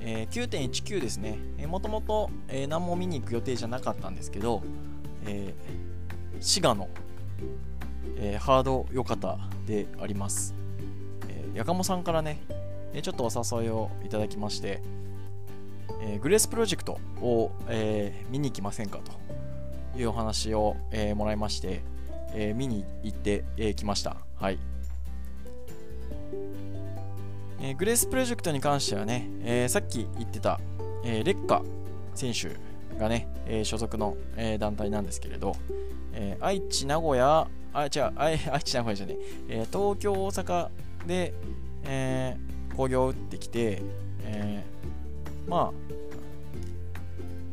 [0.00, 1.38] えー、9.19ですね。
[1.56, 4.62] えー、もともと、えー、何も見に行く予定じゃなかったんですけど、
[5.24, 6.90] えー、滋賀の、
[8.18, 10.54] えー、ハードよかたであります。
[11.30, 12.42] えー、やかもさんからね、
[12.92, 14.82] えちょっとお誘いをいただきまして、
[16.02, 19.19] えー、グレースプロジェクトを、えー、見に行きませんかと
[19.96, 21.82] いうお話を、えー、もらいまして、
[22.32, 24.16] えー、見に行ってき、えー、ました。
[24.36, 24.58] はい。
[27.60, 30.60] えー、グレースプロジェクトに関してはね、えー、さっき言ってた、
[31.04, 31.62] えー、レッカ
[32.14, 32.56] 選手
[32.98, 35.54] がね、えー、所属の、えー、団体なんですけれど、
[36.12, 39.16] えー、愛知、名古屋、あ、違う、愛愛知、名古屋じゃね
[39.48, 40.68] え、え、東京、大阪
[41.06, 41.34] で、
[41.84, 43.82] えー、工業を打ってきて、
[44.24, 45.72] えー、まあ、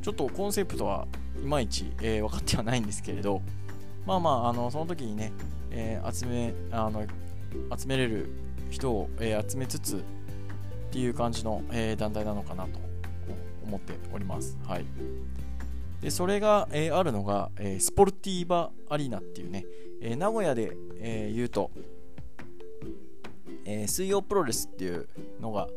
[0.01, 1.05] ちょっとコンセプトは
[1.41, 3.41] いまいち、えー、分かってはないんですけれど、
[4.05, 5.31] まあまあ、あのその時にね、
[5.71, 7.05] えー、集めあの
[7.77, 8.29] 集めれる
[8.69, 9.99] 人を、えー、集めつつっ
[10.91, 12.79] ていう感じの、え、団体なのかなと
[13.65, 14.57] 思っております。
[14.65, 14.85] はい。
[16.01, 19.65] でそれが、え、あるのが、え、スポルティーバアリーナっていうね、
[20.01, 21.71] え、名古屋で、え言うと、
[23.65, 25.09] え水曜プロレスっていう
[25.41, 25.67] のが、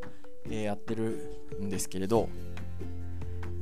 [0.49, 2.29] えやってるんですけれど、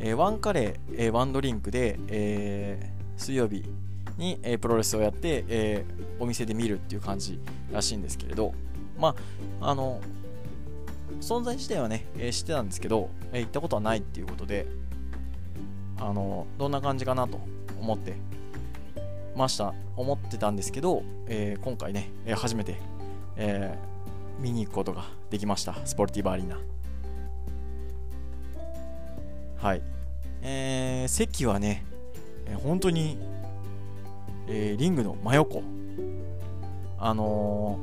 [0.00, 3.64] えワンカレー、えワンドリンクで、え水曜日
[4.16, 5.84] に、えプロレスをやって、え
[6.18, 7.40] お店で見るっていう感じ
[7.72, 8.52] らしいんですけれど
[8.98, 9.14] ま
[9.60, 10.00] ああの
[11.20, 14.66] 存在自体はね、え、知ってたんですけど、え、行ったことはないっていうことで、
[15.98, 17.40] あのどんな感じかなと
[17.80, 18.14] 思って
[19.34, 22.76] ました、思ってたんですけど、え、今回ね、え初めて、
[23.36, 23.76] え
[24.38, 26.58] 見に行くことができました、スポルティバアリーナ。
[29.58, 29.82] はい。
[30.42, 31.84] えー、席はね、
[32.46, 33.18] え本当に、
[34.46, 35.62] えリングの真横。
[37.00, 37.78] あの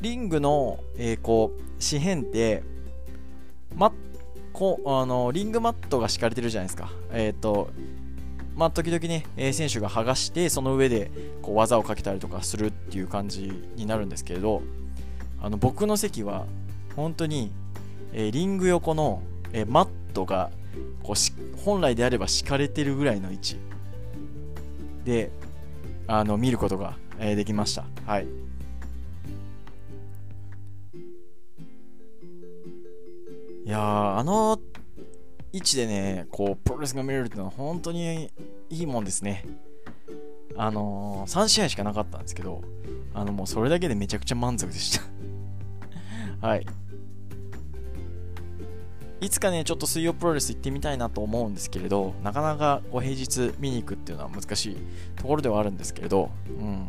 [0.00, 2.62] リングの、えー、こう紙片って
[3.74, 3.92] マ
[4.52, 6.90] こあのリングマットが敷かれてるじゃないですか。
[7.12, 7.70] えっ、ー、と
[8.56, 11.10] まあ、時々ね、え選手が剥がしてその上で
[11.40, 14.60] こう技をかけたりとかするっていう感じになるんですけれど
[15.40, 16.44] あの僕の席は
[16.94, 17.52] 本当に、
[18.12, 20.50] えー、リング横の、えー、マットが
[21.02, 23.56] こう本来であれば敷かれてるぐらいの位置
[25.04, 25.30] で
[26.06, 27.84] あの見ることが、えー、できました。
[28.06, 28.26] はい
[33.64, 34.58] いやあの
[35.52, 38.30] 位置でね、こう、プロレスが見れるっていうのは本当に
[38.68, 39.44] いいもんですね。
[40.56, 42.62] あのー、3試合しかなかったんですけど、
[43.14, 45.04] あの、もうそれだけでめちゃくちゃ満足でした
[46.46, 46.66] はい。
[49.20, 54.76] いつかね、ちょっと水曜プロレス行ってみたいなと思うんですけれど、なかなかこう平日見に行くっていうのは難しい
[55.16, 56.86] ところではあるんですけれど、うん。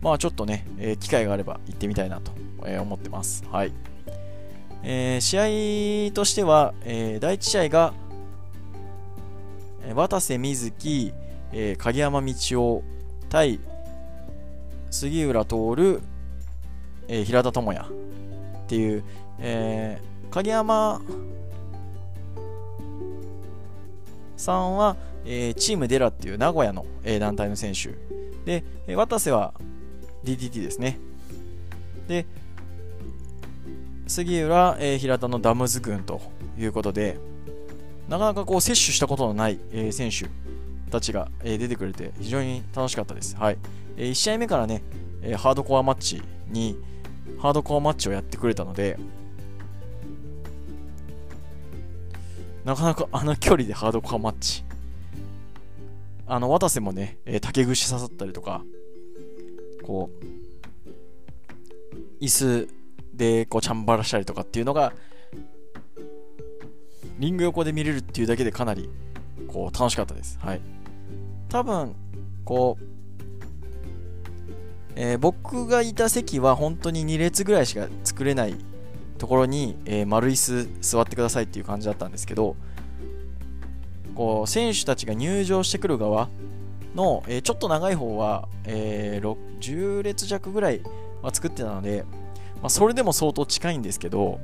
[0.00, 2.32] まあちょっとね、えー、機会があれば行ってみたいなと
[2.66, 3.44] え思ってます。
[3.50, 3.72] はい。
[4.82, 7.92] えー、試合としては、え、第1試合が、
[9.84, 11.12] え渡瀬瑞希、
[11.52, 12.82] えー、影山道夫
[13.28, 13.60] 対
[14.90, 16.02] 杉浦徹、
[17.08, 19.04] え、平田智也っていう、
[19.38, 21.00] えー、影山
[24.40, 27.90] さんは、えー、チームデラっていう名古屋の、えー、団体の選手。
[28.44, 29.54] で、えー、渡瀬は
[30.24, 30.98] DDT ですね。
[32.08, 32.26] で、
[34.06, 36.20] 杉浦、えー、平田のダムズ軍と
[36.58, 37.18] いうことで、
[38.08, 40.28] なかなかこう接種したことのない、えー、選手
[40.90, 43.36] たちが、えー、出てくれて非常に楽しかったです。
[43.36, 43.58] はい。
[43.96, 44.82] えー、1試合目からね、
[45.22, 46.76] え、ハードコアマッチに
[47.38, 48.98] ハードコアマッチをやってくれたので、
[52.64, 54.64] なかなかあの距離でハードコアマッチ。
[56.26, 58.62] あの、渡瀬もね、えー、竹串刺さったりとか、
[59.82, 60.40] こう、
[62.20, 62.68] 椅子
[63.14, 64.92] でこうチャンバラしたりとかっていうのが
[67.18, 68.88] リング横で見れるっていうだけでかなり
[69.48, 70.38] こう楽しかったです。
[70.40, 70.60] はい。
[71.48, 71.94] 多分
[72.44, 72.84] こう、
[74.96, 78.54] えー、僕がいた席は本当に2列ぐらいしか作れない
[79.20, 82.56] ところに、えー、丸椅子座ってくださいっていう感じだったんですけど
[84.16, 86.28] こう選手たちが入場してくる側
[86.94, 90.80] の、えー、ちょっと長い方は、えー、10列弱ぐらい
[91.22, 92.04] は作ってたので
[92.62, 94.38] まあ、それでも相当近いんですけど、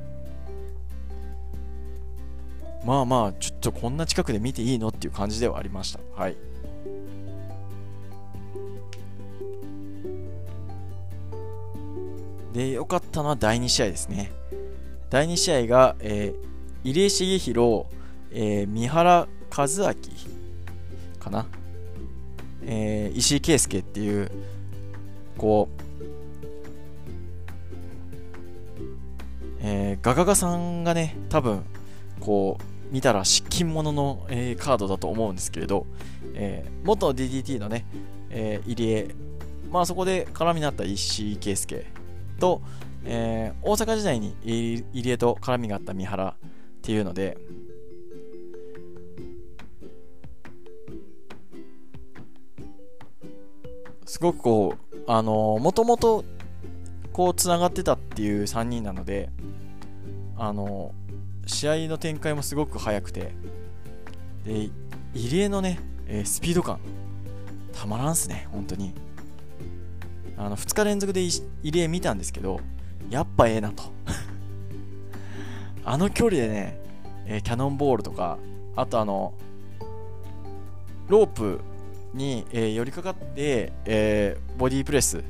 [2.83, 5.99] まあまあ、ちょっとこんな近くで見ていいのっていう感じではありました。
[6.15, 6.35] はい。
[12.57, 14.31] で、良かったのは第2試合ですね。
[15.11, 17.85] 第2試合が、えー、入江茂弘、
[18.31, 19.93] えー、三原和明
[21.19, 21.45] かな、
[22.63, 24.31] えー、石井圭介っていう、
[25.37, 25.83] こう、
[29.61, 31.63] えー、ガガガさんがね、多分、
[32.19, 35.85] こう、見たら失禁者の、えー、カードだと思うんですけれど、
[36.33, 37.85] えー、元 DDT のね、
[38.31, 39.15] えー、入江、
[39.69, 41.96] まあそこで絡みになった石井圭介。
[42.37, 42.61] と、
[43.03, 46.35] えー、大阪時代に入江と絡みがあった三原っ
[46.81, 47.37] ていうので、
[54.05, 56.23] すごくこう、あの、もともと
[57.17, 59.31] こうつながってたっていう3人なので
[60.37, 60.93] あの
[61.47, 63.33] 試合の展開もすごく速くて
[64.45, 64.69] で
[65.15, 66.79] 入江のね、えー、スピード感
[67.73, 68.93] たまらんすね本当に。
[70.37, 72.59] あの2日連続で入江見たんですけど
[73.09, 73.83] やっぱええなと
[75.83, 76.79] あの距離でね、
[77.25, 78.37] えー、キャノンボールとか
[78.75, 79.33] あとあの
[81.07, 81.61] ロープ
[82.13, 85.23] に、えー、寄りかかって、えー、ボディープレス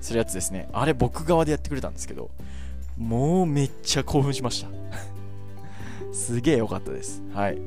[0.00, 0.68] するやつですね。
[0.72, 2.30] あれ僕側でやってくれたんですけど、
[2.98, 4.68] もうめっちゃ興奮しました
[6.12, 7.22] すげえ良かったです。
[7.32, 7.58] はい。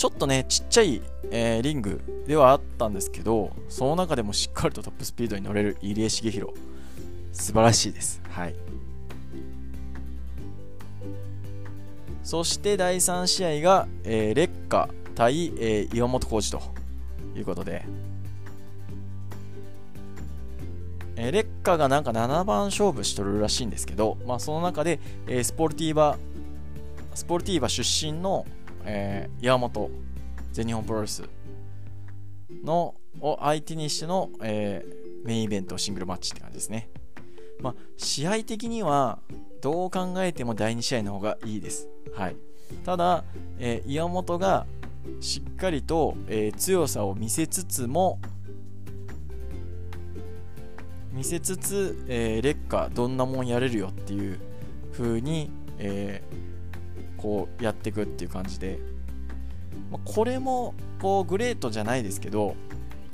[0.00, 6.54] ちょっとね、ちっちゃい、えー、リングではあったんですけど、その中でもしっかりとトップスピードに乗れる入江茂弘、
[7.34, 8.22] 素晴らしいです。
[8.30, 8.54] はい。
[12.22, 17.84] そして第3試合が、えー、劣化対、えー、岩本浩二ということで、
[21.16, 26.16] えー、劣化がなんか7番勝負しとるらしいんですけど、まあ、その中で、えー、スポルティーバ
[27.14, 28.46] スポルティーバ出身の、
[28.84, 29.90] えー、岩本
[30.52, 31.22] 全日本プロレス
[32.64, 36.88] のを相手にしての、えー、メインイベントシングルマッチって感じですね。
[37.60, 39.18] まあ、試合的には
[39.60, 41.88] どう考えても第2試合の方がいいです。
[42.14, 42.36] はい、
[42.84, 43.24] ただ、
[43.58, 44.66] えー、岩本が
[45.20, 48.18] しっかりと、えー、強さを見せつつも
[51.12, 54.38] 見せつつ、えー、劣化どんなもんやれるよっていう
[54.92, 56.59] 風に、えー、
[57.20, 58.78] こうやっていくっていう感じで、
[59.90, 62.56] まあ、これもこうグレートじゃないですけど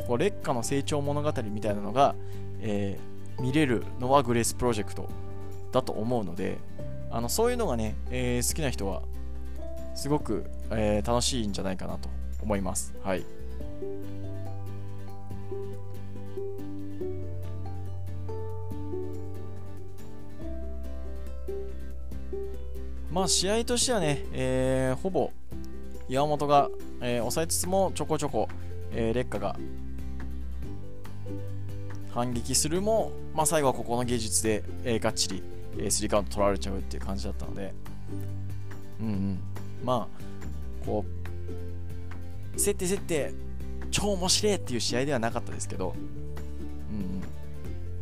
[0.07, 2.15] こう劣化の成長物語みたいなのが、
[2.61, 5.09] えー、見れるのはグレースプロジェクト
[5.73, 6.59] だと思うので
[7.11, 9.03] あのそういうのがね、えー、好きな人は
[9.95, 12.09] すごく、えー、楽しいんじゃないかなと
[12.43, 12.95] 思います。
[13.03, 13.25] はい。
[23.17, 25.33] まあ試合としてはね、えー、ほぼ
[26.07, 26.69] 岩本が、
[27.01, 28.47] えー、抑えつつもちょこちょこ、
[28.93, 29.57] えー、劣化が
[32.12, 35.43] 反撃するも、まあ、最後はここの技術で、えー、がっちり、
[35.79, 37.73] えー、スリーカウント取られちゃうっていう感じだったので、
[39.01, 39.39] うんうん、
[39.83, 41.07] まあこ
[42.55, 43.33] う競って競って
[43.91, 45.95] 超面白いっていう試合ではなかったですけど、
[46.91, 47.23] うんうん、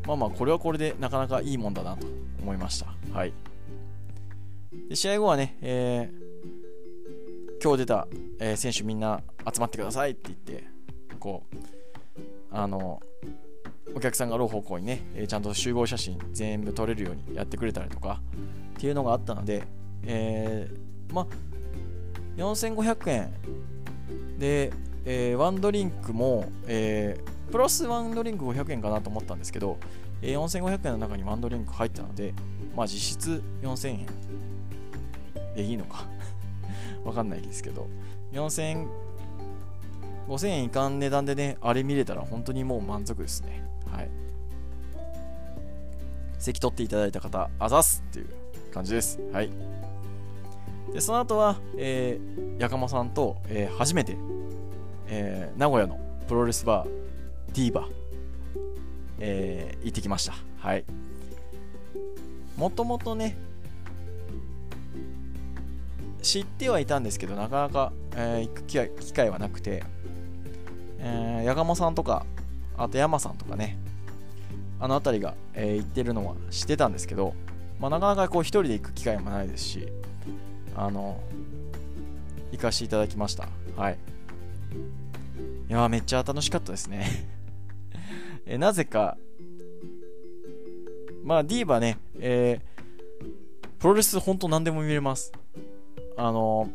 [0.09, 2.05] まあまあこれはこれでなかなかいいもんだなと
[2.43, 2.89] 思いました。
[3.17, 3.33] はい。
[4.89, 8.07] で試合後はね、えー、今日出た、
[8.39, 9.22] えー、選手みんな
[9.53, 10.64] 集まってくださいって言って
[11.18, 11.57] こう
[12.51, 13.01] あの
[13.95, 18.20] お客さんがある方向にね、え、ちゃんと集合写真全部撮れるようにやってくれたりとか
[18.76, 19.62] っていうのがあったので、
[20.05, 21.26] えー、ま
[22.37, 23.32] 4500円。
[24.39, 24.72] で、
[25.05, 29.78] えー、ワンドリンクも、えー、プラスワンドリンク500円かなと思ったんですけど、
[30.22, 32.35] えー、4500円の中にワンドリンク入ったので、
[32.74, 34.07] まあ実質4000円。
[35.55, 36.07] でいいのか
[37.05, 37.87] わかんないですけど、
[38.33, 38.87] 4000
[40.29, 43.63] 5000円いかん値段でね、あれ見れたら本当にもう満足ですね。
[43.91, 44.11] はい。
[46.39, 48.29] 席取っていただいた方、あざすっていう
[48.73, 49.21] 感じです。
[49.33, 49.51] はい。
[50.93, 54.17] で、その後は、えー、やかまさんと、えー、初めて、
[55.09, 56.89] えー、名古屋のプロレスバー、
[57.55, 57.89] ディーバ、
[59.19, 60.35] えー、行ってきました。
[60.59, 60.85] はい。
[62.57, 63.37] もともとね、
[66.25, 69.85] 知ってはいたんですけど、なかなか、えー、行く機会はなくて、
[70.99, 72.25] えー、八鴨さんとか、
[72.77, 73.77] あと山さんとかね、
[74.81, 77.35] あの辺りが、えー、行ってるのは知ってたんですけど、
[77.79, 79.89] まあ、なかなかこう一人で行く機会もないですし、
[80.75, 81.20] あの、
[82.53, 83.49] 行かせていただきました。
[83.77, 83.99] はい。
[85.68, 87.07] いやめっちゃ楽しかったですね
[88.45, 89.16] えなぜか、
[91.22, 95.33] まあ、ディーバね、えー、プロレス本当何でも見れます。
[96.17, 96.71] あの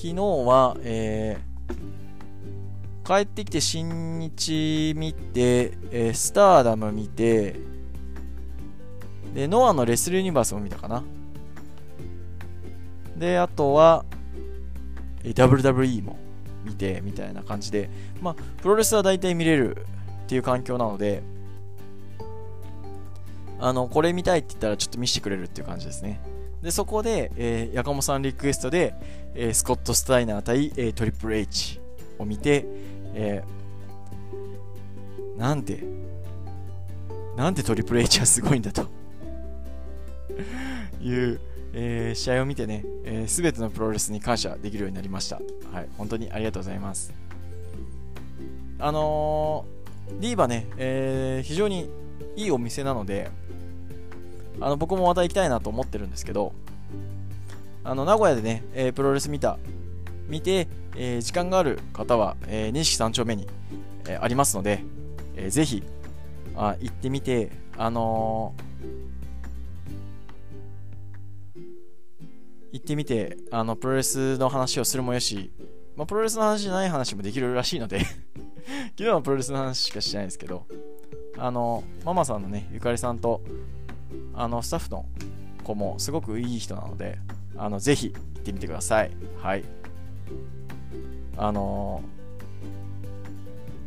[0.00, 7.56] 昨日は、えー、帰ってきて新日見て、えー、スターダム見て、
[9.34, 11.04] で、ノアのレスルユニバースも見たかな。
[13.14, 14.06] で、あとは、
[15.22, 16.18] WWE も
[16.64, 17.90] 見て、みたいな感じで、
[18.22, 19.76] まあ、プロレスは大体見れる
[20.24, 21.22] っていう環境なので、
[23.60, 26.20] あの、これ見たいって言ったらちょっと見せてくれるっていう感じですね。
[26.62, 28.94] で、そこで、えー、ヤカモさんリクエストで、
[29.34, 31.80] えー、スコット・スタイナー対、えー、トリプル H
[32.18, 32.66] を見て、
[33.14, 35.82] えー、なんで、
[37.36, 38.82] なんでトリプル H はすごいんだと
[41.00, 41.40] いう、
[41.72, 45.40] えー、試合を見てね、す、えー、べ、てのプロレスに感謝できるようになりました。
[45.72, 47.12] はい、本当にありがとうございます。
[48.78, 51.90] あのー、ディーバね、えー、非常に
[52.36, 53.30] いいお店なので、
[54.60, 56.52] あの僕もまた行きたいなと思ってるんですけど、
[57.82, 59.58] あの名古屋でね、えー、プロレス見た、
[60.28, 63.46] 見て、えー、時間がある方は、えー、錦3丁目に、
[64.06, 64.84] えー、ありますので、
[65.36, 65.82] えー、ぜひ
[66.56, 68.54] あ行ってみて、あの、
[72.72, 75.50] 行ってみて、あのプロレスの話をするもよし、
[75.96, 78.00] まあ、プロレスの話じゃない話もできるらしいので
[78.96, 80.66] 昨日はプロレスの話しかしてないですけど、
[81.38, 83.40] あの、ママさんのね、ゆかりさんと、
[84.34, 85.06] あのスタッフの
[85.64, 87.18] 子もすごくいい人なので
[87.56, 89.10] あのぜひ行ってみてください。
[89.40, 89.64] はい。
[91.36, 92.02] あの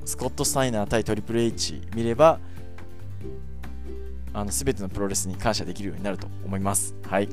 [0.06, 2.40] スコット・スタイナー対トリプル H 見れば
[4.34, 6.96] あの全てのプロレスに感謝できるようになると思います。
[7.08, 7.30] はい。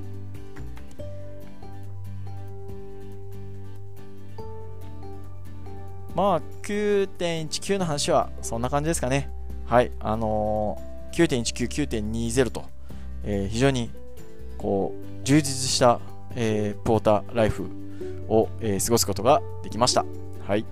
[6.14, 9.30] まあ9.19の話はそんな感じですかね。
[9.66, 9.90] はい。
[10.00, 12.64] あのー、9.19、9.20と、
[13.24, 13.90] えー、非常に
[14.58, 16.00] こう充実した、
[16.34, 17.66] えー、ポーターライフ
[18.28, 20.04] を、えー、過ごすことができました
[20.46, 20.64] はい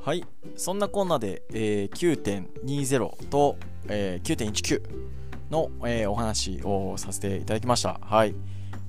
[0.00, 0.24] はい
[0.56, 3.56] そんなこんなで、えー、9.20と、
[3.88, 4.82] えー、9.19
[5.50, 8.00] の、えー、お話をさせていただきました。
[8.02, 8.34] はい。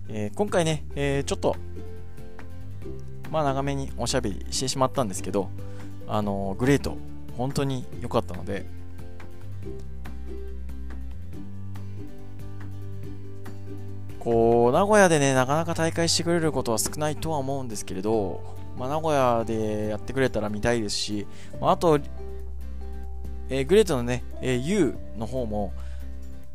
[0.09, 1.55] えー、今回ね、えー、ちょっと、
[3.31, 5.49] まあ長めにおしゃべりしてしまったんですけど、
[6.07, 6.97] あのグレート、
[7.37, 8.65] 本当に良かったので、
[14.19, 18.41] こう、名古屋でね、なかなか大会してくれることは少ないとは思うんですけれど、
[18.77, 21.27] まあ、名古屋でやってくれたら見たいですし、
[21.61, 21.99] まあ、あと、
[23.49, 25.73] えー、グレートのね、えー、U の方も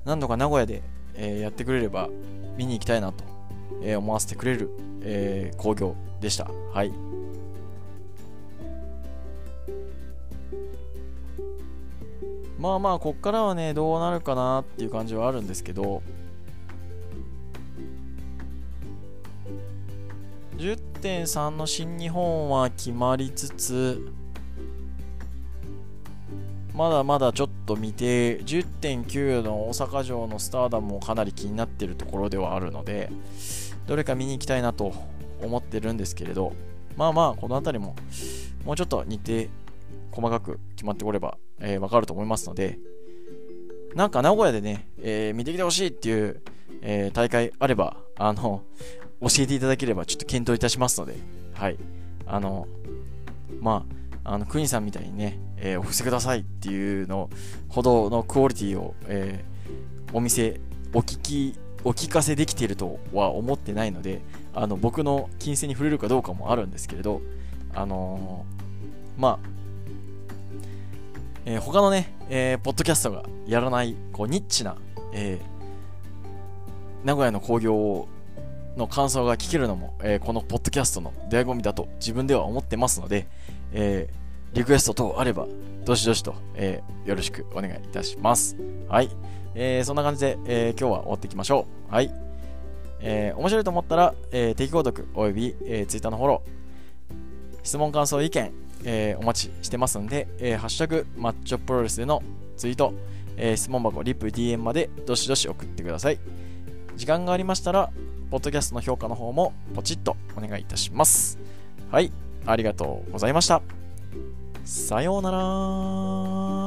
[0.04, 0.82] 何度か名古屋で、
[1.14, 2.08] えー、やってくれれば
[2.56, 3.24] 見に行きたいなと、
[3.82, 4.70] えー、思わせてくれる、
[5.02, 6.50] えー、工業でした。
[6.72, 6.92] はい。
[12.58, 16.02] まあまあ、こっからはね、どうなるかなっていう感じはあるんですけど、
[20.56, 24.08] 10.3の新日本は決まりつつ、
[26.72, 33.10] まだまだちょっと見て、10.9の大阪城のスターダムもかなり気になってるところではあるので、
[33.86, 34.94] どれか見に行きたいなと
[35.42, 36.52] 思ってるんですけれど、
[36.96, 37.96] まあまあ、この辺りも、
[38.64, 39.48] もうちょっと日程、
[40.10, 42.78] 細かく決まってこれば、えー、わかると思いますので、
[43.94, 46.40] なんか名古屋でね、えー、見てきてほしいっていう、
[46.82, 48.62] えー、大会あれば、あの、
[49.20, 51.16] 教えていただければちょっと検討いたしますので、
[51.54, 51.76] はい。
[52.26, 52.66] あの、
[53.60, 53.86] ま
[54.24, 57.30] あ、あの、クニさんみたいにね、えー、お布施くださいっていうの
[57.68, 60.60] ほどのクオリティを、えー、お店、
[60.92, 64.22] お聞き、お聞かせできているとは思ってないので、
[64.54, 67.20] あの、僕の金銭に触れるかどうかもあるんですけれど、
[67.74, 69.48] あのー、まあ、
[71.46, 74.76] えー、他のね、えー、ポッドキャストがやらない、こう、ニッチな、
[75.12, 78.08] えー、名古屋の興行
[78.76, 83.26] の感想が聞けるのも、え、このポッドキャストの出会い込みだと自分では思ってますので、
[83.72, 84.08] え、
[84.54, 85.46] リクエスト等あれば、
[85.84, 88.56] どしどしと、え、よろしくお願いいたします。
[88.88, 89.10] はい。
[89.54, 91.94] えー、そんな感じで、えー、今日は終わっていきましょう。
[91.94, 92.10] はい。
[93.00, 98.52] えー、面白いと思ったら、えー、定期購読および、えー、Twitter のフォロー、質問、感想、意見、
[98.84, 102.22] えー、お待ちしてますんで、えー、ハッシュタグマッチョプロレスでの
[102.56, 102.94] ツイート、
[103.36, 106.18] えー、質問箱、リップ、DM までどしどし送ってください。
[106.96, 107.90] 時間がありましたら、
[108.30, 111.38] ポッドキャストの評価の方もポチッとお願いいたします。
[111.90, 112.10] はい、
[112.46, 113.62] ありがとうございました。
[114.64, 116.63] さようなら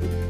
[0.00, 0.27] Bye.